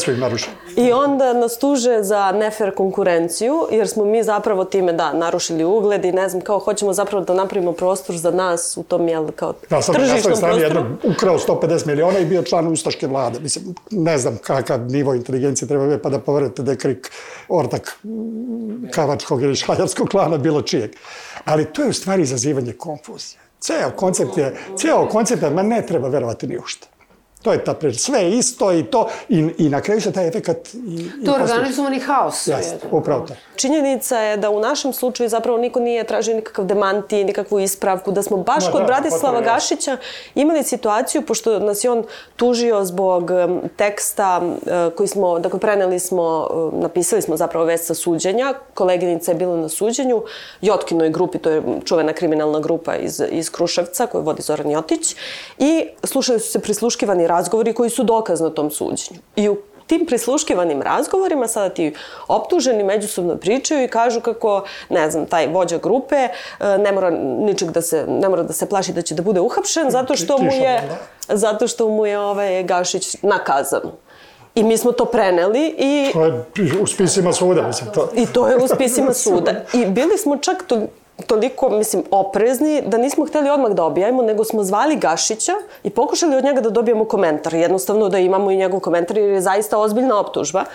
[0.76, 6.06] I onda nas tuže za nefer konkurenciju, jer smo mi zapravo time, da, narušili ugled
[6.06, 9.54] i ne znam, kao hoćemo zapravo da napravimo prostor za nas u tom, jel, kao
[9.70, 10.58] Da, sad tržišnom prostoru.
[10.58, 13.40] jednog ukrao 150 miliona i bio član Ustaške vlade.
[13.40, 17.12] Mislim, ne znam kakav nivo inteligencije treba biti pa da poverujete da je krik
[17.50, 18.00] ortak
[18.92, 20.92] kavačkog ili šaljarskog klana bilo čijeg.
[21.46, 23.40] Ali to je u stvari izazivanje konfuzije.
[23.60, 26.88] Ceo koncept je, ceo koncept je, ma ne treba verovati ni u šta.
[27.42, 28.00] To je ta priča.
[28.00, 31.44] Sve je isto i to, i, i na kraju se taj efekat i, To je
[31.44, 32.48] organizovani haos.
[32.48, 33.34] Jeste, upravo to.
[33.56, 38.24] Činjenica je da u našem slučaju zapravo niko nije tražio nikakav demanti, nikakvu ispravku, da
[38.24, 39.98] smo baš Ma kod da, Bratislava Gašića
[40.36, 42.04] imali situaciju, pošto nas je on
[42.36, 43.32] tužio zbog
[43.76, 44.42] teksta
[44.98, 49.70] koji smo, dakle preneli smo, napisali smo zapravo vest sa suđenja, koleginica je bila na
[49.70, 50.24] suđenju,
[50.62, 55.16] Jotkinoj grupi, to je čuvena kriminalna grupa iz, iz Kruševca koju vodi Zoran Jotić
[55.58, 59.20] i slušali su se prisluškivani razgovori koji su dokaz na tom suđenju.
[59.36, 59.58] I u
[59.90, 61.94] tim prisluškivanim razgovorima sada ti
[62.28, 66.30] optuženi međusobno pričaju i kažu kako, ne znam, taj vođa grupe e,
[66.78, 69.90] ne mora ničeg da se, ne mora da se plaši da će da bude uhapšen
[69.92, 70.82] zato što mu je,
[71.28, 73.82] zato što mu je ovaj Gašić nakazan.
[74.56, 78.10] I mi smo to preneli i To je u spisima suda, mislim, to.
[78.16, 79.52] I to je u spisima suda.
[79.74, 80.82] I bili smo čak to,
[81.28, 85.54] toliko, mislim, oprezni da nismo hteli odmah da objavimo, nego smo zvali Gašića
[85.84, 87.54] i pokušali od njega da dobijemo komentar.
[87.54, 90.66] Jednostavno da imamo i njegov komentar jer je zaista ozbiljna optužba.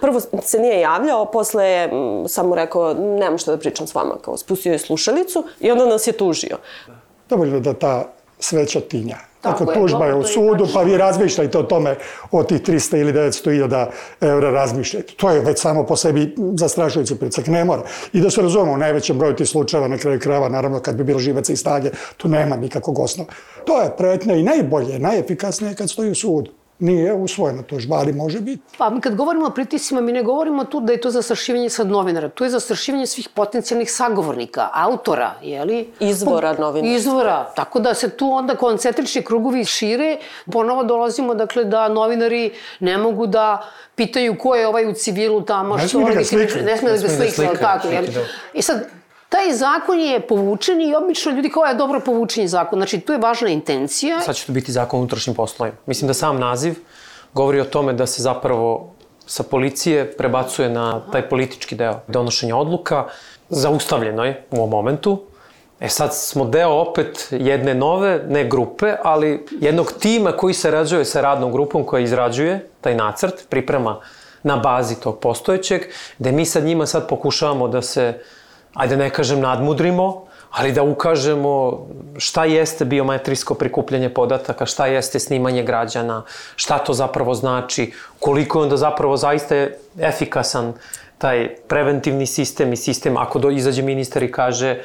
[0.00, 1.90] Prvo se nije javljao, posle je
[2.28, 6.06] samo rekao nemam što da pričam s vama, kao spustio je slušalicu i onda nas
[6.06, 6.56] je tužio.
[7.28, 8.04] dovoljno da ta
[8.38, 9.31] sveća tinja.
[9.42, 11.96] Tako tužba je u sudu, pa vi razmišljajte o tome,
[12.30, 15.14] o tih 300 ili 900 hiljada eura razmišljajte.
[15.16, 17.82] To je već samo po sebi zastrašujući pricak, ne mora.
[18.12, 21.04] I da se razumemo, u najvećem broju tih slučajeva, na kraju krajeva, naravno kad bi
[21.04, 23.30] bilo živaca i snage, tu nema nikakvog osnova.
[23.64, 26.50] To je pretnja i najbolje, najefikasnije kad stoji u sudu.
[26.78, 28.62] Nije usvojena tužba, ali može biti.
[28.78, 32.28] Pa kad govorimo o pritisima, mi ne govorimo tu da je to zastrašivanje sad novinara.
[32.28, 35.92] Tu je zastrašivanje svih potencijalnih sagovornika, autora, jeli?
[36.00, 36.94] Izvora novinara.
[36.94, 37.52] Izvora.
[37.56, 40.18] Tako da se tu onda koncentrični krugovi šire.
[40.52, 45.76] Ponovo dolazimo, dakle, da novinari ne mogu da pitaju ko je ovaj u civilu tamo,
[45.76, 46.14] Ne što da ga.
[46.14, 48.08] Ne smije da ga Ne smiju da ali slikaju, tako, jeli?
[48.54, 49.01] I sad,
[49.32, 52.78] taj zakon je povučen i obično ljudi kao je dobro povučen zakon.
[52.78, 54.20] Znači, tu je važna intencija.
[54.20, 55.76] Sad će to biti zakon o unutrašnjim poslovima.
[55.86, 56.74] Mislim da sam naziv
[57.34, 58.92] govori o tome da se zapravo
[59.26, 63.06] sa policije prebacuje na taj politički deo donošenja odluka.
[63.48, 65.22] Zaustavljeno je u ovom momentu.
[65.80, 71.04] E sad smo deo opet jedne nove, ne grupe, ali jednog tima koji se rađuje
[71.04, 74.00] sa radnom grupom koja izrađuje taj nacrt, priprema
[74.42, 75.82] na bazi tog postojećeg,
[76.18, 78.22] gde mi sad njima sad pokušavamo da se,
[78.74, 85.62] ajde ne kažem nadmudrimo, ali da ukažemo šta jeste biometrijsko prikupljanje podataka, šta jeste snimanje
[85.62, 86.22] građana,
[86.56, 89.66] šta to zapravo znači, koliko je onda zapravo zaista
[89.98, 90.72] efikasan
[91.18, 94.78] taj preventivni sistem i sistem, ako do, izađe ministar i kaže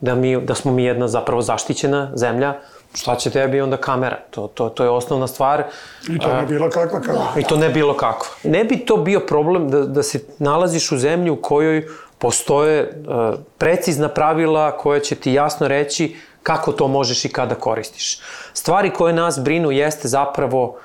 [0.00, 2.54] da, mi, da smo mi jedna zapravo zaštićena zemlja,
[2.94, 4.18] šta će tebi onda kamera?
[4.30, 5.64] To, to, to je osnovna stvar.
[6.08, 7.32] I to ne bilo kakva kamera.
[7.36, 8.28] I to ne bilo kakva.
[8.44, 11.86] Ne bi to bio problem da, da se nalaziš u zemlji u kojoj
[12.20, 18.18] postoje uh, precizna pravila koja će ti jasno reći kako to možeš i kada koristiš.
[18.54, 20.76] Stvari koje nas brinu jeste zapravo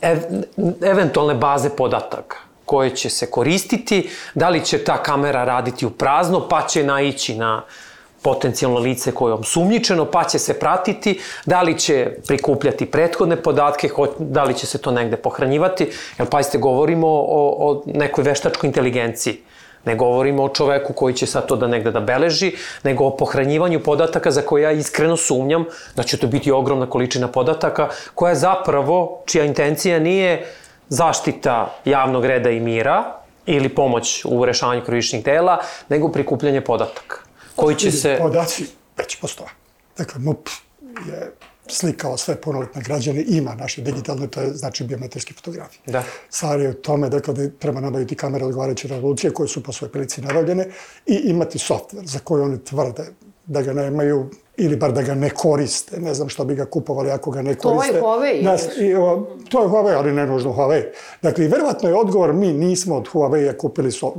[0.00, 0.18] ev,
[0.82, 6.48] eventualne baze podataka koje će se koristiti, da li će ta kamera raditi u prazno,
[6.48, 7.62] pa će naići na
[8.22, 13.90] potencijalno lice koje je omsumnjičeno, pa će se pratiti, da li će prikupljati prethodne podatke,
[14.18, 19.42] da li će se to negde pohranjivati, jer pazite, govorimo o, o nekoj veštačkoj inteligenciji.
[19.84, 23.80] Ne govorimo o čoveku koji će sad to da negde da beleži, nego o pohranjivanju
[23.80, 25.64] podataka za koje ja iskreno sumnjam
[25.96, 30.46] da će to biti ogromna količina podataka koja zapravo, čija intencija nije
[30.88, 37.16] zaštita javnog reda i mira ili pomoć u rešavanju krivičnih dela, nego prikupljanje podataka
[37.56, 38.16] koji će se...
[38.18, 38.66] Podaci
[38.96, 39.50] već postoje.
[39.96, 40.48] Dakle, MUP
[41.06, 41.32] je
[41.70, 45.80] slikao sve punoletne građane, ima naše digitalne, to je znači biometrijske fotografije.
[45.86, 46.04] Da.
[46.30, 49.92] Stvar je u tome dakle, da treba nabaviti kamere odgovarajuće revolucije koje su po svojoj
[49.92, 50.66] prilici nabavljene
[51.06, 53.04] i imati softver za koji oni tvrde
[53.50, 56.00] da ga nemaju ili bar da ga ne koriste.
[56.00, 57.92] Ne znam što bi ga kupovali ako ga ne koriste.
[57.92, 58.42] To je Huawei.
[58.42, 60.82] Nas, i, o, to je Huawei, ali ne nužno Huawei.
[61.22, 64.12] Dakle, verovatno je odgovor, mi nismo od Huawei-a kupili so,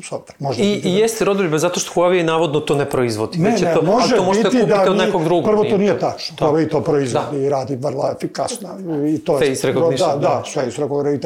[0.00, 0.34] software.
[0.38, 3.38] Možda I, I jeste rodoljuba zato što Huawei navodno to ne proizvodi.
[3.38, 5.44] Ne, Već ne, to, može to možete biti kupiti da od nekog drugog.
[5.44, 6.36] Prvo to nije tačno.
[6.40, 6.46] Da.
[6.46, 7.46] Huawei to proizvodi da.
[7.46, 8.68] i radi vrlo efikasno.
[9.08, 10.10] I to je, face recognition.
[10.10, 11.20] Da, da, da, face recognition, i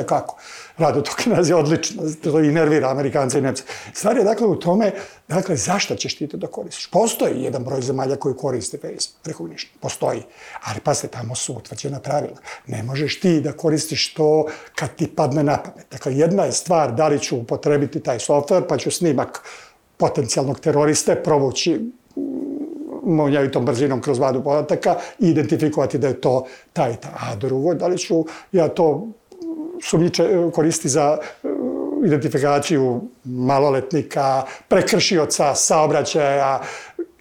[0.74, 3.64] tekako radiotokinaz je odlično, to i nervira Amerikanca i Nemca.
[3.92, 4.92] Stvar je dakle u tome,
[5.28, 6.90] dakle, zašto ćeš ti to da koristiš?
[6.90, 10.22] Postoji jedan broj zemalja koji koriste face recognition, postoji,
[10.64, 12.36] ali pasite, tamo su utvrđena pravila.
[12.66, 15.86] Ne možeš ti da koristiš to kad ti padne na pamet.
[15.90, 19.42] Dakle, jedna je stvar da li ću upotrebiti taj software, pa ću snimak
[19.96, 21.90] potencijalnog teroriste provući
[23.06, 27.08] munjavitom brzinom kroz vadu podataka i identifikovati da je to taj ta.
[27.20, 29.08] A drugo, da li ću ja to
[29.84, 31.48] sumnjiče koristi za e,
[32.06, 36.60] identifikaciju maloletnika, prekršioca, saobraćaja,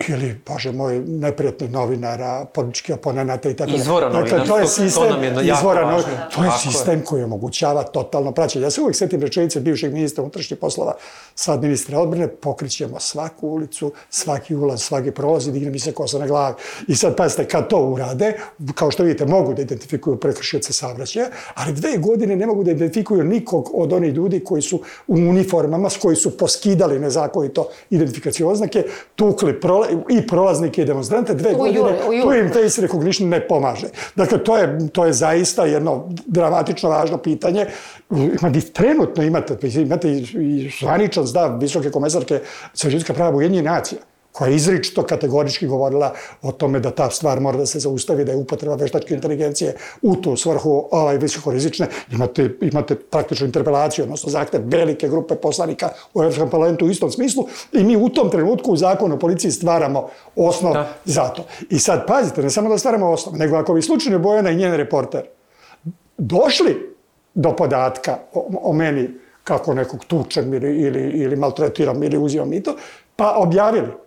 [0.07, 3.77] ili, bože moj, neprijatnih novinara, političkih oponenata i tako da.
[3.77, 5.91] Izvora dakle, novinarstva, to je sistem, to nam je izvora važno.
[5.91, 7.05] novinarstva, to je Tako sistem je.
[7.05, 8.65] koji omogućava totalno praćenje.
[8.65, 10.95] Ja se uvijek setim rečenice bivšeg ministra unutrašnjih poslova,
[11.35, 16.19] sad ministra odbrane, pokrićemo svaku ulicu, svaki ulaz, svaki prolaz i digne mi se kosa
[16.19, 16.55] na glavi.
[16.87, 18.33] I sad, pazite, kad to urade,
[18.75, 23.23] kao što vidite, mogu da identifikuju prekršioce saobraćaja, ali dve godine ne mogu da identifikuju
[23.23, 28.83] nikog od onih ljudi koji su u uniformama, s koji su poskidali nezakonito identifikacije oznake,
[29.15, 33.29] tukli prola i prolaznike i demonstrante, dve U godine, jure, u to im face recognition
[33.29, 33.87] ne pomaže.
[34.15, 37.65] Dakle, to je, to je zaista jedno dramatično važno pitanje.
[38.09, 42.39] Ima, trenutno imate, imate i, zvaničan stav visoke komesarke
[42.83, 44.01] ljudska prava Ujedinjenih nacija
[44.33, 48.31] koja je izričito kategorički govorila o tome da ta stvar mora da se zaustavi, da
[48.31, 51.87] je upotreba veštačke inteligencije u tu svrhu ovaj, visokorizične.
[52.11, 57.45] Imate, imate praktičnu interpelaciju, odnosno zahtev velike grupe poslanika u Evropskom parlamentu u istom smislu
[57.73, 60.87] i mi u tom trenutku u zakonu o policiji stvaramo osnov da.
[61.05, 61.45] za to.
[61.69, 64.73] I sad, pazite, ne samo da stvaramo osnov, nego ako bi slučajno Bojana i njen
[64.73, 65.21] reporter
[66.17, 66.95] došli
[67.33, 69.09] do podatka o, o meni
[69.43, 72.75] kako nekog tučem ili, ili, ili maltretiram ili uzimam mito,
[73.15, 74.02] pa objavili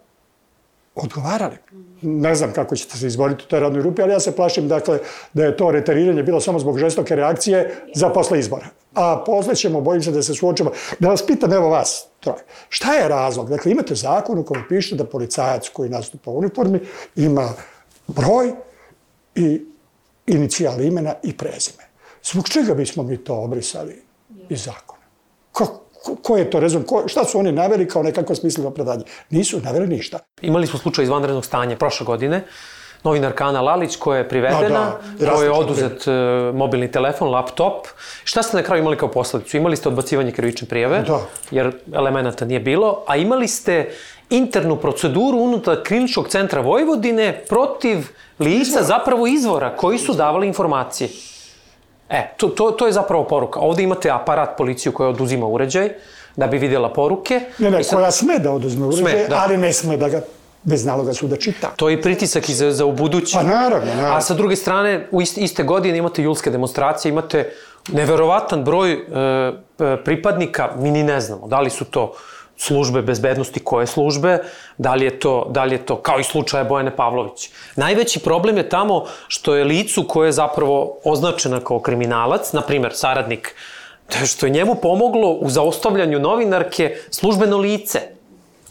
[0.96, 1.56] odgovarali.
[2.02, 4.98] Ne znam kako ćete se izboriti u toj radnoj grupi, ali ja se plašim dakle,
[5.32, 8.66] da je to reteriranje bilo samo zbog žestoke reakcije za posle izbora.
[8.94, 10.70] A posle ćemo, bojim se da se suočimo.
[10.98, 12.44] Da vas pitam, evo vas, troje.
[12.68, 13.48] Šta je razlog?
[13.48, 16.80] Dakle, imate zakon u kojem piše da policajac koji nastupa u uniformi
[17.16, 17.52] ima
[18.06, 18.52] broj
[19.34, 19.62] i
[20.26, 21.84] inicijal imena i prezime.
[22.22, 24.02] Zbog čega bismo mi to obrisali
[24.48, 25.02] iz zakona?
[25.52, 25.85] Kako?
[26.22, 29.04] Ko je to rezon, ko, šta su oni naveli kao nekako smisleno predanje?
[29.30, 30.18] Nisu naveli ništa.
[30.42, 32.44] Imali smo slučaj izvanrednog stanja prošle godine,
[33.04, 36.14] novinarka Ana Lalić koja je privedena, da, da, koja je oduzet uh,
[36.54, 37.86] mobilni telefon, laptop.
[38.24, 39.56] Šta ste na kraju imali kao posledicu?
[39.56, 41.20] Imali ste odbacivanje krivične prijeve, da.
[41.50, 43.90] jer elemenata nije bilo, a imali ste
[44.30, 51.10] internu proceduru unutar kliničkog centra Vojvodine protiv lica, zapravo izvora, koji su davali informacije.
[52.10, 53.60] E, to, to, to je zapravo poruka.
[53.60, 55.88] Ovde imate aparat policiju koja oduzima uređaj
[56.36, 57.40] da bi vidjela poruke.
[57.58, 59.40] Ne, ne, sad- koja sme da oduzme uređaj, Sme, da.
[59.44, 60.20] ali ne sme da ga
[60.62, 61.70] bez naloga suda čita.
[61.76, 63.36] To je pritisak i za, za ubuduće.
[63.36, 64.16] Pa naravno, naravno.
[64.16, 67.52] A sa druge strane, u iste, iste godine imate julske demonstracije, imate
[67.88, 68.96] neverovatan broj e,
[69.78, 72.12] e, pripadnika, mi ni ne znamo da li su to
[72.56, 74.38] službe bezbednosti, koje službe,
[74.78, 77.50] da li je to, da li je to kao i slučaje Bojane Pavlović.
[77.76, 82.92] Najveći problem je tamo što je licu koje je zapravo označena kao kriminalac, na primer
[82.94, 83.54] saradnik,
[84.26, 88.15] što je njemu pomoglo u zaustavljanju novinarke službeno lice.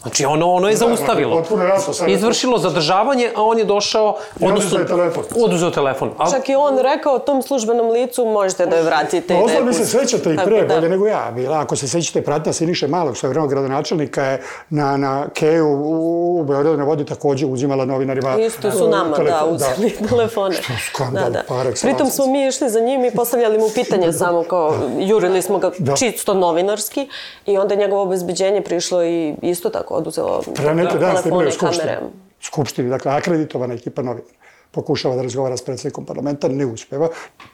[0.06, 1.44] Znači, ono, ono je zaustavilo.
[1.44, 4.16] sad je to- Izvršilo zadržavanje, a on je došao...
[4.40, 5.24] I oduzeo je telefon.
[5.44, 6.10] Oduzeo telefon.
[6.18, 9.72] A, Čak i on rekao tom službenom licu možete da je vratite da je mi
[9.72, 10.74] se sećate i pre, da.
[10.74, 11.60] bolje nego ja bila.
[11.60, 16.76] Ako se sećate, pratnja Siniše Malog, svojevremenog gradonačelnika je na, na Keju u, u Beogradu
[16.76, 20.54] na vodi takođe uzimala novinarima Isto su nama, da, uzeli telefone.
[20.54, 21.82] Što skandal, par excellence.
[21.82, 25.70] Pritom smo mi išli za njim i postavljali mu pitanje samo kao, jurili smo ga
[25.78, 25.96] Da.
[25.96, 27.08] čisto novinarski
[27.46, 31.50] i onda njegovo obezbeđenje prišlo i isto tako oduzelo Pre neki dan ste bili u
[31.50, 31.94] telefone, Skupštini.
[31.94, 32.10] kamere.
[32.40, 34.34] Skupštini, dakle, akreditovana ekipa novinara.
[34.70, 37.08] Pokušava da razgovara s predsjednikom parlamenta, ne uspeva.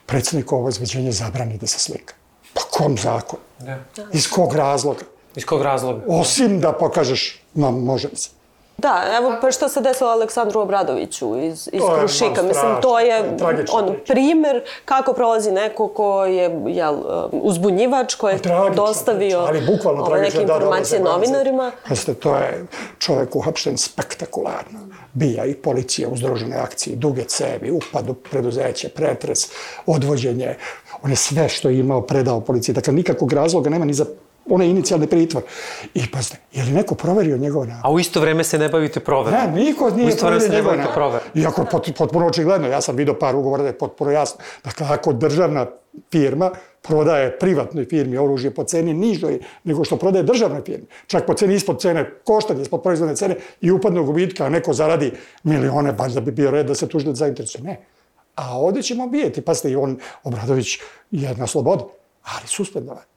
[0.05, 2.13] Predsjednik ovo izveđenje zabrani da se slika.
[2.53, 3.39] Pa kom zakon?
[3.59, 3.77] Da.
[4.13, 5.05] Iz kog razloga?
[5.35, 6.03] Iz kog razloga?
[6.07, 8.29] Osim da pokažeš, no, može se.
[8.77, 12.29] Da, evo pa što se desilo Aleksandru Obradoviću iz, iz To je Krušika.
[12.29, 13.37] malo Mislim, strašno, to je
[13.71, 16.95] on, primer kako prolazi neko ko je jel,
[17.31, 21.03] uzbunjivač, ko je Tragična dostavio priča, ali bukvalno ove tragična, neke da, da, informacije da,
[21.03, 21.15] da, da.
[21.15, 21.71] novinarima.
[21.89, 22.65] Pazite, to je
[22.99, 24.79] čovjek uhapšten spektakularno.
[25.13, 29.39] Bija i policija u združenoj akciji, duge cevi, upad u preduzeće, pretres,
[29.85, 30.55] odvođenje.
[31.03, 32.75] On je sve što je imao predao policiji.
[32.75, 34.05] Dakle, nikakvog razloga nema ni za
[34.49, 35.43] onaj inicijalni pritvor.
[35.93, 37.81] I pazite, je li neko proverio njegov navod?
[37.83, 39.39] A u isto vreme se ne bavite proverom.
[39.39, 40.93] Ne, niko nije proverio ne njegov bavite navod.
[40.93, 41.27] proverom.
[41.35, 44.39] Iako pot, potpuno očigledno, ja sam vidio par ugovora da je potpuno jasno.
[44.63, 45.65] Dakle, ako državna
[46.11, 51.33] firma prodaje privatnoj firmi oružje po ceni nižoj nego što prodaje državnoj firmi, čak po
[51.33, 55.11] ceni ispod cene, koštanje ispod proizvodne cene i upadne u gubitka, a neko zaradi
[55.43, 57.63] milione, baš da bi bio red da se tužilac zainteresuje.
[57.63, 57.85] Ne.
[58.35, 59.41] A ovde ćemo bijeti.
[59.41, 60.79] Pazite, i on, Obradović,
[61.11, 61.83] je na slobodi,
[62.23, 63.12] ali suspendovan.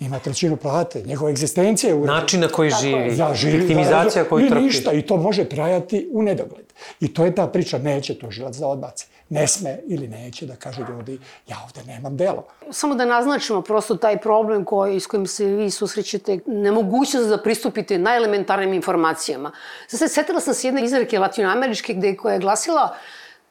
[0.00, 4.28] Ima trećinu plate, njegova egzistencija je u Način na koji živi, ja živim, viktimizacija da,
[4.28, 4.62] koju i trpi.
[4.62, 6.66] ništa, i to može trajati u nedogled.
[7.00, 9.06] I to je ta priča, neće tužilac da odbaci.
[9.28, 11.18] Ne sme ili neće da kaže ljudi,
[11.48, 12.44] ja ovde nemam delo.
[12.70, 17.98] Samo da naznačimo prosto taj problem koji, s kojim se vi susrećete, nemogućnost da pristupite
[17.98, 19.52] najelementarnim informacijama.
[19.88, 22.96] Sad se setila sam se jedne izreke latinoameričke gde koja je glasila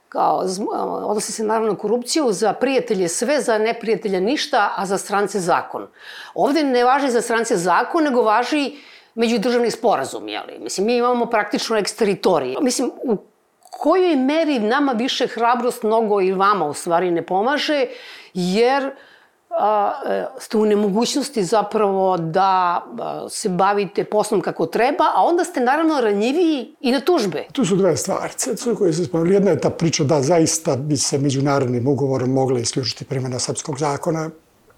[0.10, 0.44] kao,
[1.04, 5.88] odnosi se naravno na korupciju, za prijatelje sve, za neprijatelja ništa, a za strance zakon.
[6.34, 8.76] Ovde ne važi za strance zakon, nego važi
[9.16, 10.60] međudržavni sporazum, jeli?
[10.60, 12.58] Mislim, mi imamo praktično eksteritorije.
[12.62, 13.18] Mislim, u
[13.72, 17.86] kojoj meri nama više hrabrost mnogo i vama u stvari ne pomaže,
[18.34, 18.92] jer
[20.40, 26.02] ste u nemogućnosti zapravo da a, se bavite poslom kako treba, a onda ste naravno
[26.02, 27.46] ranjiviji i na tužbe.
[27.52, 28.34] Tu su dve stvari
[28.78, 29.36] koje se spomenuli.
[29.36, 34.30] Jedna je ta priča da zaista bi se međunarodnim ugovorom mogla isključiti primjena srpskog zakona,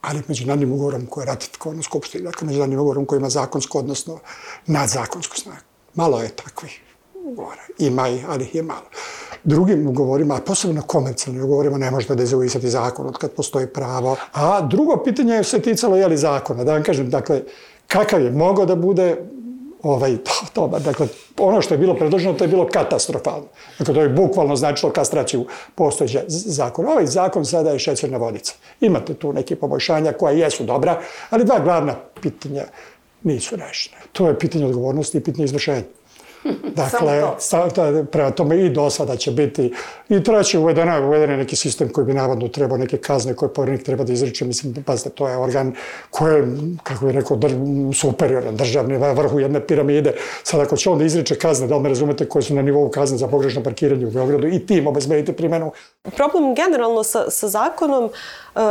[0.01, 4.19] ali međunarodnim ugovorom koji je ratifikovan u Skupštini, dakle međunarodnim ugovorom koji ima zakonsko, odnosno
[4.65, 5.61] nadzakonsku snagu.
[5.95, 6.81] Malo je takvih
[7.31, 7.61] ugovora.
[7.77, 8.85] Ima ih, ali ih je malo.
[9.43, 14.15] Drugim ugovorima, a posebno komercijalnim ugovorima, ne možete dezavuisati zakon od kad postoji pravo.
[14.33, 16.63] A drugo pitanje je se ticalo, je li zakona.
[16.63, 17.41] Da vam kažem, dakle,
[17.87, 19.17] kakav je mogao da bude
[19.83, 21.07] ovaj, to, to, dakle,
[21.37, 23.47] ono što je bilo predloženo, to je bilo katastrofalno.
[23.79, 26.89] Dakle, to je bukvalno značilo kastraciju postojeća zakona.
[26.89, 28.53] Ovaj zakon sada je šećerna vodica.
[28.81, 32.63] Imate tu neke poboljšanja koja jesu dobra, ali dva glavna pitanja
[33.23, 33.97] nisu rešene.
[34.11, 35.83] To je pitanje odgovornosti i pitanje izvršenja.
[36.75, 39.73] Dakle, sa, ta, prema tome i do sada će biti.
[40.09, 43.85] I treće, uvedena, uveden je neki sistem koji bi navodno trebao neke kazne koje povjerenik
[43.85, 44.45] treba da izriče.
[44.45, 45.75] Mislim, pazite, to je organ
[46.09, 46.47] koji je,
[46.83, 47.51] kako bih rekao, dr,
[47.93, 50.13] superioran, državni, na vrhu jedne piramide.
[50.43, 52.89] Sad, ako će on da izriče kazne, da li me razumete, koje su na nivou
[52.89, 55.71] kazne za pogrešno parkiranje u Beogradu i tim obezbedite primjenu.
[56.15, 58.61] Problem generalno sa, sa zakonom uh,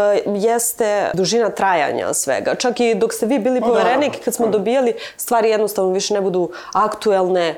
[0.42, 2.54] jeste dužina trajanja svega.
[2.54, 6.20] Čak i dok ste vi bili da, poverenik, kad smo dobijali, stvari jednostavno više ne
[6.20, 7.57] budu aktuelne,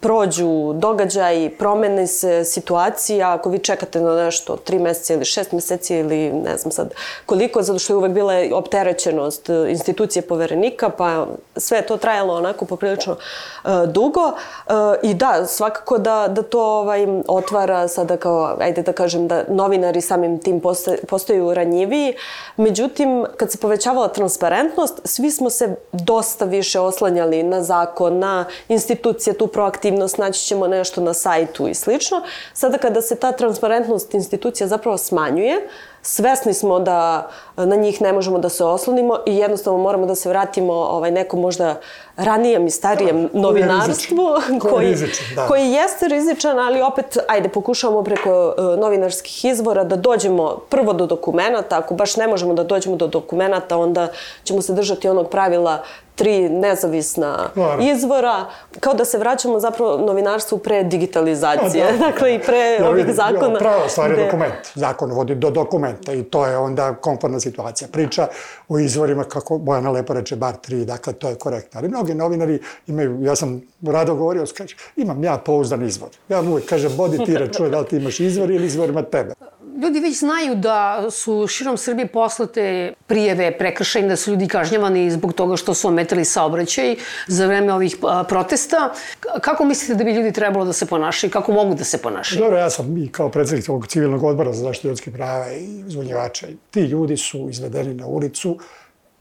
[0.00, 5.94] prođu događaji, promene se situacija, ako vi čekate na nešto tri meseca ili šest meseci
[5.94, 6.94] ili ne znam sad
[7.26, 11.26] koliko, zato što je uvek bila opterećenost e, institucije poverenika, pa
[11.56, 14.26] sve to trajalo onako poprilično uh, dugo.
[14.26, 19.44] Uh, I da, svakako da, da to ovaj, otvara sada kao, ajde da kažem, da
[19.48, 22.14] novinari samim tim posta, postaju ranjiviji.
[22.56, 29.38] Međutim, kad se povećavala transparentnost, svi smo se dosta više oslanjali na zakon, na institucije,
[29.38, 29.85] tu proaktivnost,
[30.18, 32.22] naći ćemo nešto na sajtu i slično.
[32.52, 35.68] Sada kada se ta transparentnost institucija zapravo smanjuje,
[36.02, 40.28] svesni smo da na njih ne možemo da se oslonimo i jednostavno moramo da se
[40.28, 41.80] vratimo ovaj, nekom možda
[42.16, 44.16] ranijem i starijem da, novinarstvu
[44.60, 45.46] koji, koji, rizičan, da.
[45.46, 51.06] koji jeste rizičan, ali opet, ajde, pokušavamo preko uh, novinarskih izvora da dođemo prvo do
[51.06, 54.08] dokumenta, ako baš ne možemo da dođemo do dokumenta, onda
[54.44, 55.82] ćemo se držati onog pravila
[56.16, 57.90] tri nezavisna Naravno.
[57.92, 58.44] izvora,
[58.80, 61.98] kao da se vraćamo zapravo novinarstvu pre digitalizacije, da, da.
[62.10, 63.52] dakle i pre ja, ovih zakona.
[63.52, 64.54] Ja, prava stvar je dokument.
[64.74, 67.88] Zakon vodi do dokumenta i to je onda komfortna situacija.
[67.92, 68.26] Priča
[68.68, 71.80] o izvorima, kako Bojana lepo reče, bar tri, dakle to je korektno.
[71.80, 76.10] Ali mnogi novinari imaju, ja sam rado govorio, kaže, imam ja pouzdan izvor.
[76.28, 79.34] Ja mu kažem, bodi ti računa da li ti imaš izvor ili izvor ima tebe
[79.82, 85.32] ljudi već znaju da su širom Srbije poslate prijeve prekršajne, da su ljudi kažnjavani zbog
[85.32, 86.96] toga što su ometali saobraćaj
[87.26, 87.96] za vreme ovih
[88.28, 88.92] protesta.
[89.40, 91.30] Kako mislite da bi ljudi trebalo da se ponašaju?
[91.30, 92.40] Kako mogu da se ponašaju?
[92.40, 96.46] Dobro, ja sam i kao predsednik ovog civilnog odbora za zaštitu ljudskih prava i zvonjevača.
[96.70, 98.58] Ti ljudi su izvedeni na ulicu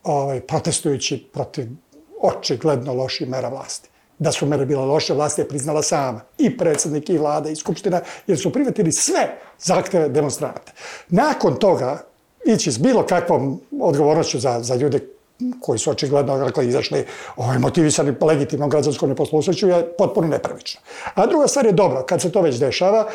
[0.04, 1.68] ovaj, protestujući protiv
[2.22, 3.90] očigledno loših mera vlasti
[4.20, 6.22] da su mere bila loše, vlast je priznala sama.
[6.38, 10.72] I predsednik, i vlada, i skupština, jer su privatili sve zahteve demonstrante.
[11.10, 12.04] Nakon toga,
[12.46, 15.00] ići s bilo kakvom odgovornošću za, za ljude
[15.60, 17.06] koji su očigledno dakle, izašli
[17.36, 20.82] ovaj, motivisani legitimnom građanskom neposlušnoću je potpuno nepravično.
[21.16, 23.08] A druga stvar je dobro, kad se to već dešava,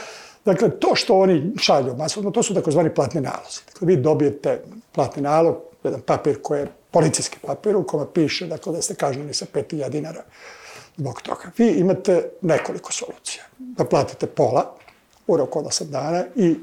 [0.44, 3.61] dakle, to što oni šalju masovno, to su takozvani platni nalozi.
[3.72, 8.72] Dakle, vi dobijete platni nalog, jedan papir koji je policijski papir u kome piše dakle,
[8.72, 10.22] da ste kažnjeni sa 5000 dinara
[10.97, 11.51] zbog toga.
[11.59, 13.45] Vi imate nekoliko solucija.
[13.59, 14.74] Da platite pola
[15.26, 16.57] u roku od 8 dana i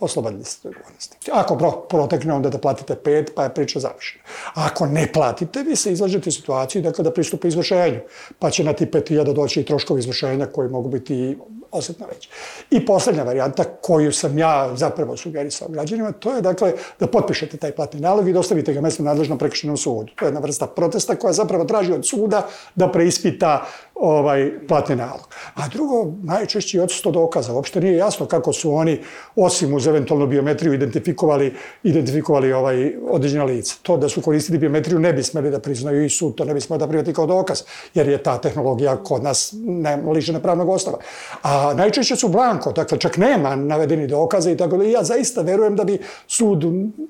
[0.00, 1.30] oslobodili ste odgovornosti.
[1.32, 4.24] Ako protekne, onda da platite pet, pa je priča završena.
[4.54, 8.00] A ako ne platite, vi se izlažete situaciji dakle, da pristupe izvršenju,
[8.38, 11.38] pa će na ti 5000 doći i troškovi izvršenja koji mogu biti
[11.70, 12.28] osetno veći.
[12.70, 17.72] I poslednja varijanta koju sam ja zapravo sugerisao građanima, to je dakle da potpišete taj
[17.72, 20.12] platni nalog i dostavite ga mesno nadležnom prekršenom sudu.
[20.14, 23.66] To je jedna vrsta protesta koja zapravo traži od suda da preispita
[24.00, 25.28] ovaj platni nalog.
[25.54, 27.52] A drugo, najčešće je odsustvo dokaza.
[27.52, 29.00] Uopšte nije jasno kako su oni,
[29.36, 33.74] osim uz eventualnu biometriju, identifikovali, identifikovali ovaj određena lica.
[33.82, 36.60] To da su koristili biometriju ne bi smeli da priznaju i sud, to ne bi
[36.60, 37.62] smeli da privati kao dokaz,
[37.94, 40.98] jer je ta tehnologija kod nas ne, lišena pravnog ostava.
[41.42, 45.76] A najčešće su blanko, dakle čak nema navedeni dokaza i tako da ja zaista verujem
[45.76, 46.64] da bi sud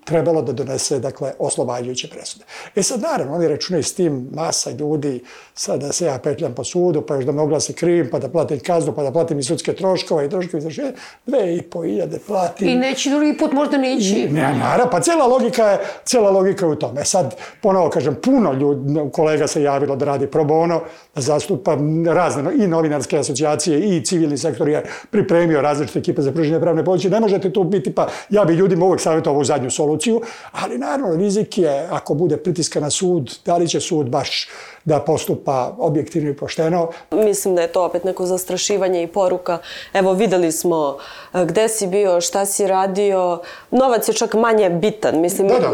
[0.04, 2.44] trebalo da donese dakle oslobađajuće presude.
[2.74, 5.24] E sad naravno oni računaju s tim masa ljudi,
[5.58, 8.18] sad da se ja petljam po sudu, pa još da mogu da se krivim, pa
[8.18, 10.92] da platim kaznu, pa da platim i sudske troškove i troškove izrašenja,
[11.26, 12.68] dve i po iljade platim.
[12.68, 14.28] I neći drugi put možda neći.
[14.28, 17.04] Ne, naravno, pa cijela logika je, cijela logika je u tome.
[17.04, 20.80] Sad, ponovo kažem, puno ljudi, kolega se javilo da radi pro bono,
[21.14, 21.76] da zastupa
[22.14, 27.10] razne i novinarske asocijacije i civilni sektor je pripremio različite ekipe za pruženje pravne pomoći.
[27.10, 30.20] Ne možete tu biti, pa ja bi ljudima uvek savjetovao ovu zadnju soluciju,
[30.52, 34.48] ali naravno rizik je, ako bude pritiska na sud, da li će sud baš
[34.86, 36.88] da postupa objektivno i pošteno.
[37.10, 39.58] Mislim da je to opet neko zastrašivanje i poruka.
[39.92, 40.96] Evo, videli smo
[41.34, 43.40] e, gde si bio, šta si radio.
[43.70, 45.20] Novac je čak manje bitan.
[45.20, 45.70] Mislim, da, da.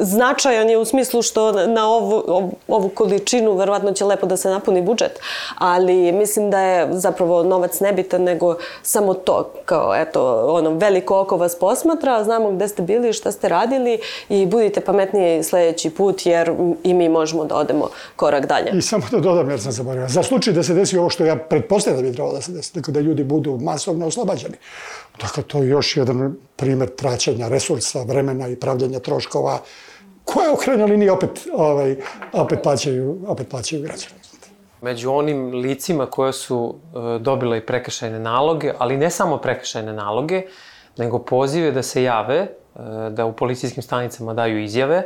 [0.00, 2.22] značajan je u smislu što na ovu,
[2.68, 5.20] ovu količinu verovatno će lepo da se napuni budžet.
[5.58, 9.50] Ali mislim da je zapravo novac nebitan, nego samo to.
[9.64, 13.98] Kao, eto, ono, veliko oko vas posmatra, znamo gde ste bili, šta ste radili
[14.28, 16.52] i budite pametniji sledeći put, jer
[16.82, 18.70] i mi možemo da odemo korak dalje.
[18.78, 20.08] I samo da dodam, jer sam zaboravio.
[20.08, 22.74] Za slučaj da se desi ovo što ja pretpostavljam da bi trebalo da se desi,
[22.74, 24.54] dakle da ljudi budu masovno oslobađani.
[25.20, 29.58] Dakle, to je još jedan primer traćanja resursa, vremena i pravljanja troškova,
[30.24, 31.96] koje u krajnjoj liniji opet, ovaj,
[32.32, 34.14] opet, plaćaju, opet plaćaju građani.
[34.82, 40.42] Među onim licima koje su uh, dobile i prekršajne naloge, ali ne samo prekršajne naloge,
[40.96, 42.40] nego pozive da se jave,
[42.74, 42.80] uh,
[43.10, 45.02] da u policijskim stanicama daju izjave,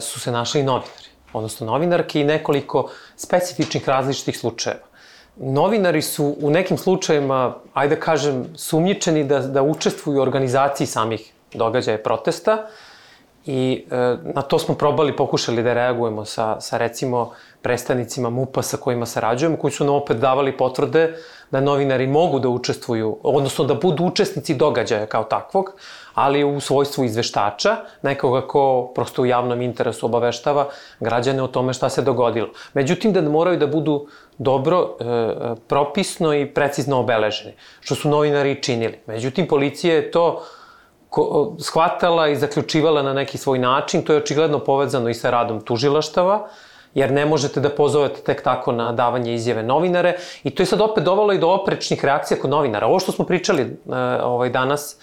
[0.00, 1.05] su se našli i novinari
[1.36, 4.86] odnosno novinarke i nekoliko specifičnih različitih slučajeva.
[5.36, 11.32] Novinari su u nekim slučajevima, ajde da kažem, sumnjičeni da, da učestvuju u organizaciji samih
[11.54, 12.66] događaja protesta
[13.46, 13.96] i e,
[14.34, 17.30] na to smo probali, pokušali da reagujemo sa, sa recimo
[17.62, 21.14] predstavnicima MUPA sa kojima sarađujemo, koji su nam opet davali potvrde
[21.50, 25.72] da novinari mogu da učestvuju, odnosno da budu učesnici događaja kao takvog,
[26.16, 30.68] ali u svojstvu izveštača, nekoga ko prosto u javnom interesu obaveštava
[31.00, 32.48] građane o tome šta se dogodilo.
[32.74, 34.06] Međutim, da moraju da budu
[34.38, 35.04] dobro, e,
[35.68, 38.98] propisno i precizno obeleženi, što su novinari činili.
[39.06, 40.42] Međutim, policija je to
[41.10, 45.60] ko, shvatala i zaključivala na neki svoj način, to je očigledno povezano i sa radom
[45.60, 46.48] tužilaštava,
[46.94, 50.80] jer ne možete da pozovete tek tako na davanje izjave novinare i to je sad
[50.80, 52.86] opet dovalo i do oprečnih reakcija kod novinara.
[52.86, 54.96] Ovo što smo pričali uh, ovaj danas,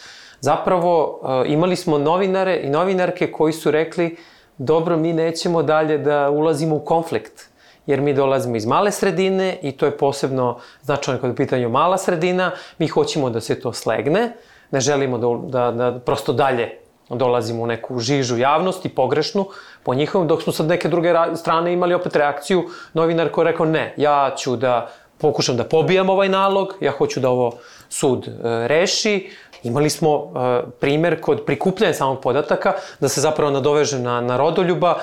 [0.44, 4.18] zapravo uh, imali smo novinare i novinarke koji su rekli
[4.58, 7.50] dobro, mi nećemo dalje da ulazimo u konflikt
[7.86, 11.98] jer mi dolazimo iz male sredine i to je posebno značajno kada je pitanju mala
[11.98, 14.34] sredina, mi hoćemo da se to slegne,
[14.72, 16.78] ne želimo da, da, da prosto dalje
[17.10, 19.46] dolazimo u neku žižu javnosti, pogrešnu,
[19.84, 22.64] po njihovom, dok smo sad neke druge strane imali opet reakciju,
[22.94, 24.92] novinar koji je rekao ne, ja ću da
[25.24, 27.52] pokušam da pobijam ovaj nalog, ja hoću da ovo
[27.90, 28.32] sud e,
[28.68, 29.30] reši.
[29.64, 34.96] Imali smo e, primer kod prikupljanja samog podataka, da se zapravo nadoveže na, na rodoljuba,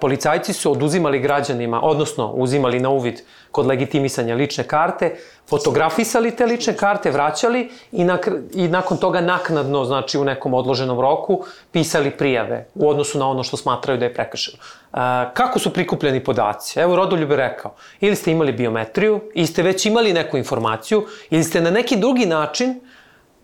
[0.00, 3.20] policajci su oduzimali građanima, odnosno uzimali na uvid
[3.50, 5.16] kod legitimisanja lične karte,
[5.48, 11.00] fotografisali te lične karte, vraćali i, nak i nakon toga naknadno, znači u nekom odloženom
[11.00, 14.58] roku, pisali prijave u odnosu na ono što smatraju da je prekršeno.
[15.34, 16.80] kako su prikupljeni podaci?
[16.80, 21.44] Evo, Rodoljub je rekao, ili ste imali biometriju, ili ste već imali neku informaciju, ili
[21.44, 22.80] ste na neki drugi način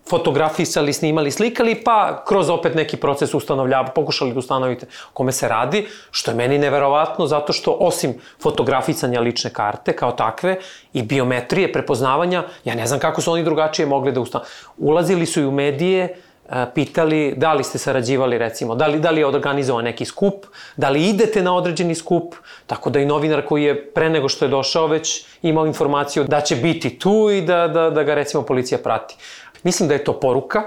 [0.09, 5.87] fotografisali, snimali, slikali, pa kroz opet neki proces ustanovljava, pokušali da ustanovite kome se radi,
[6.11, 10.57] što je meni neverovatno, zato što osim fotografisanja lične karte kao takve
[10.93, 14.53] i biometrije, prepoznavanja, ja ne znam kako su oni drugačije mogli da ustanovljaju.
[14.77, 16.03] Ulazili su i u medije,
[16.49, 20.45] e, pitali da li ste sarađivali recimo, da li, da li je organizovan neki skup,
[20.77, 22.35] da li idete na određeni skup,
[22.67, 26.41] tako da i novinar koji je pre nego što je došao već imao informaciju da
[26.41, 29.15] će biti tu i da, da, da ga recimo policija prati.
[29.63, 30.61] Mislim da je to poruka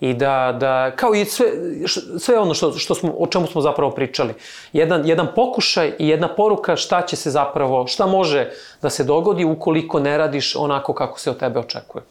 [0.00, 1.46] i da, da kao i sve,
[2.18, 4.34] sve ono što, što smo, o čemu smo zapravo pričali.
[4.72, 8.50] Jedan, jedan pokušaj i jedna poruka šta će se zapravo, šta može
[8.82, 12.02] da se dogodi ukoliko ne radiš onako kako se od tebe očekuje.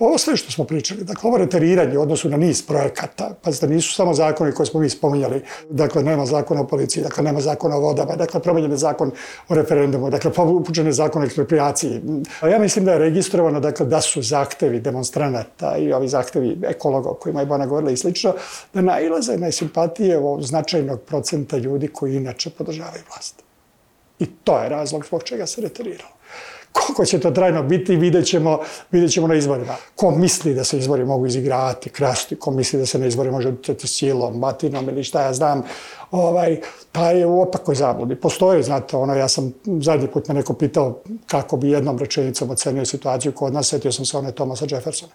[0.00, 3.66] Ovo sve što smo pričali, dakle, ovo reteriranje u odnosu na niz projekata, pa da
[3.66, 7.76] nisu samo zakoni koje smo mi spominjali, dakle, nema zakona o policiji, dakle, nema zakona
[7.76, 9.10] o vodama, dakle, promenjen je zakon
[9.48, 12.00] o referendumu, dakle, upućen je zakon o ekspropriaciji.
[12.50, 17.14] Ja mislim da je registrovano, dakle, da su zahtevi demonstranata i ovi zahtevi ekologa o
[17.14, 18.34] kojima je Bona govorila i slično,
[18.74, 23.42] da nailaze na simpatije ovog značajnog procenta ljudi koji inače podržavaju vlast.
[24.18, 26.19] I to je razlog zbog čega se reteriralo.
[26.72, 28.58] Koliko će to trajno biti, vidjet ćemo,
[28.90, 29.74] vidjet ćemo na izborima.
[29.96, 33.48] Ko misli da se izbori mogu izigrati, krasti, ko misli da se na izbori može
[33.48, 35.62] utjeti silom, batinom ili šta ja znam,
[36.10, 36.60] ovaj,
[36.92, 38.14] pa je u opakoj zabludi.
[38.14, 42.84] Postoje, znate, ono, ja sam zadnji put me neko pitao kako bi jednom rečenicom ocenio
[42.84, 45.12] situaciju kod nas, setio sam se one Thomasa Jeffersona.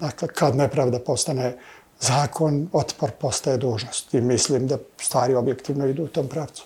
[0.00, 1.56] Dakle, kad nepravda postane
[2.00, 4.14] zakon, otpor postaje dužnost.
[4.14, 6.64] I mislim da stvari objektivno idu u tom pravcu.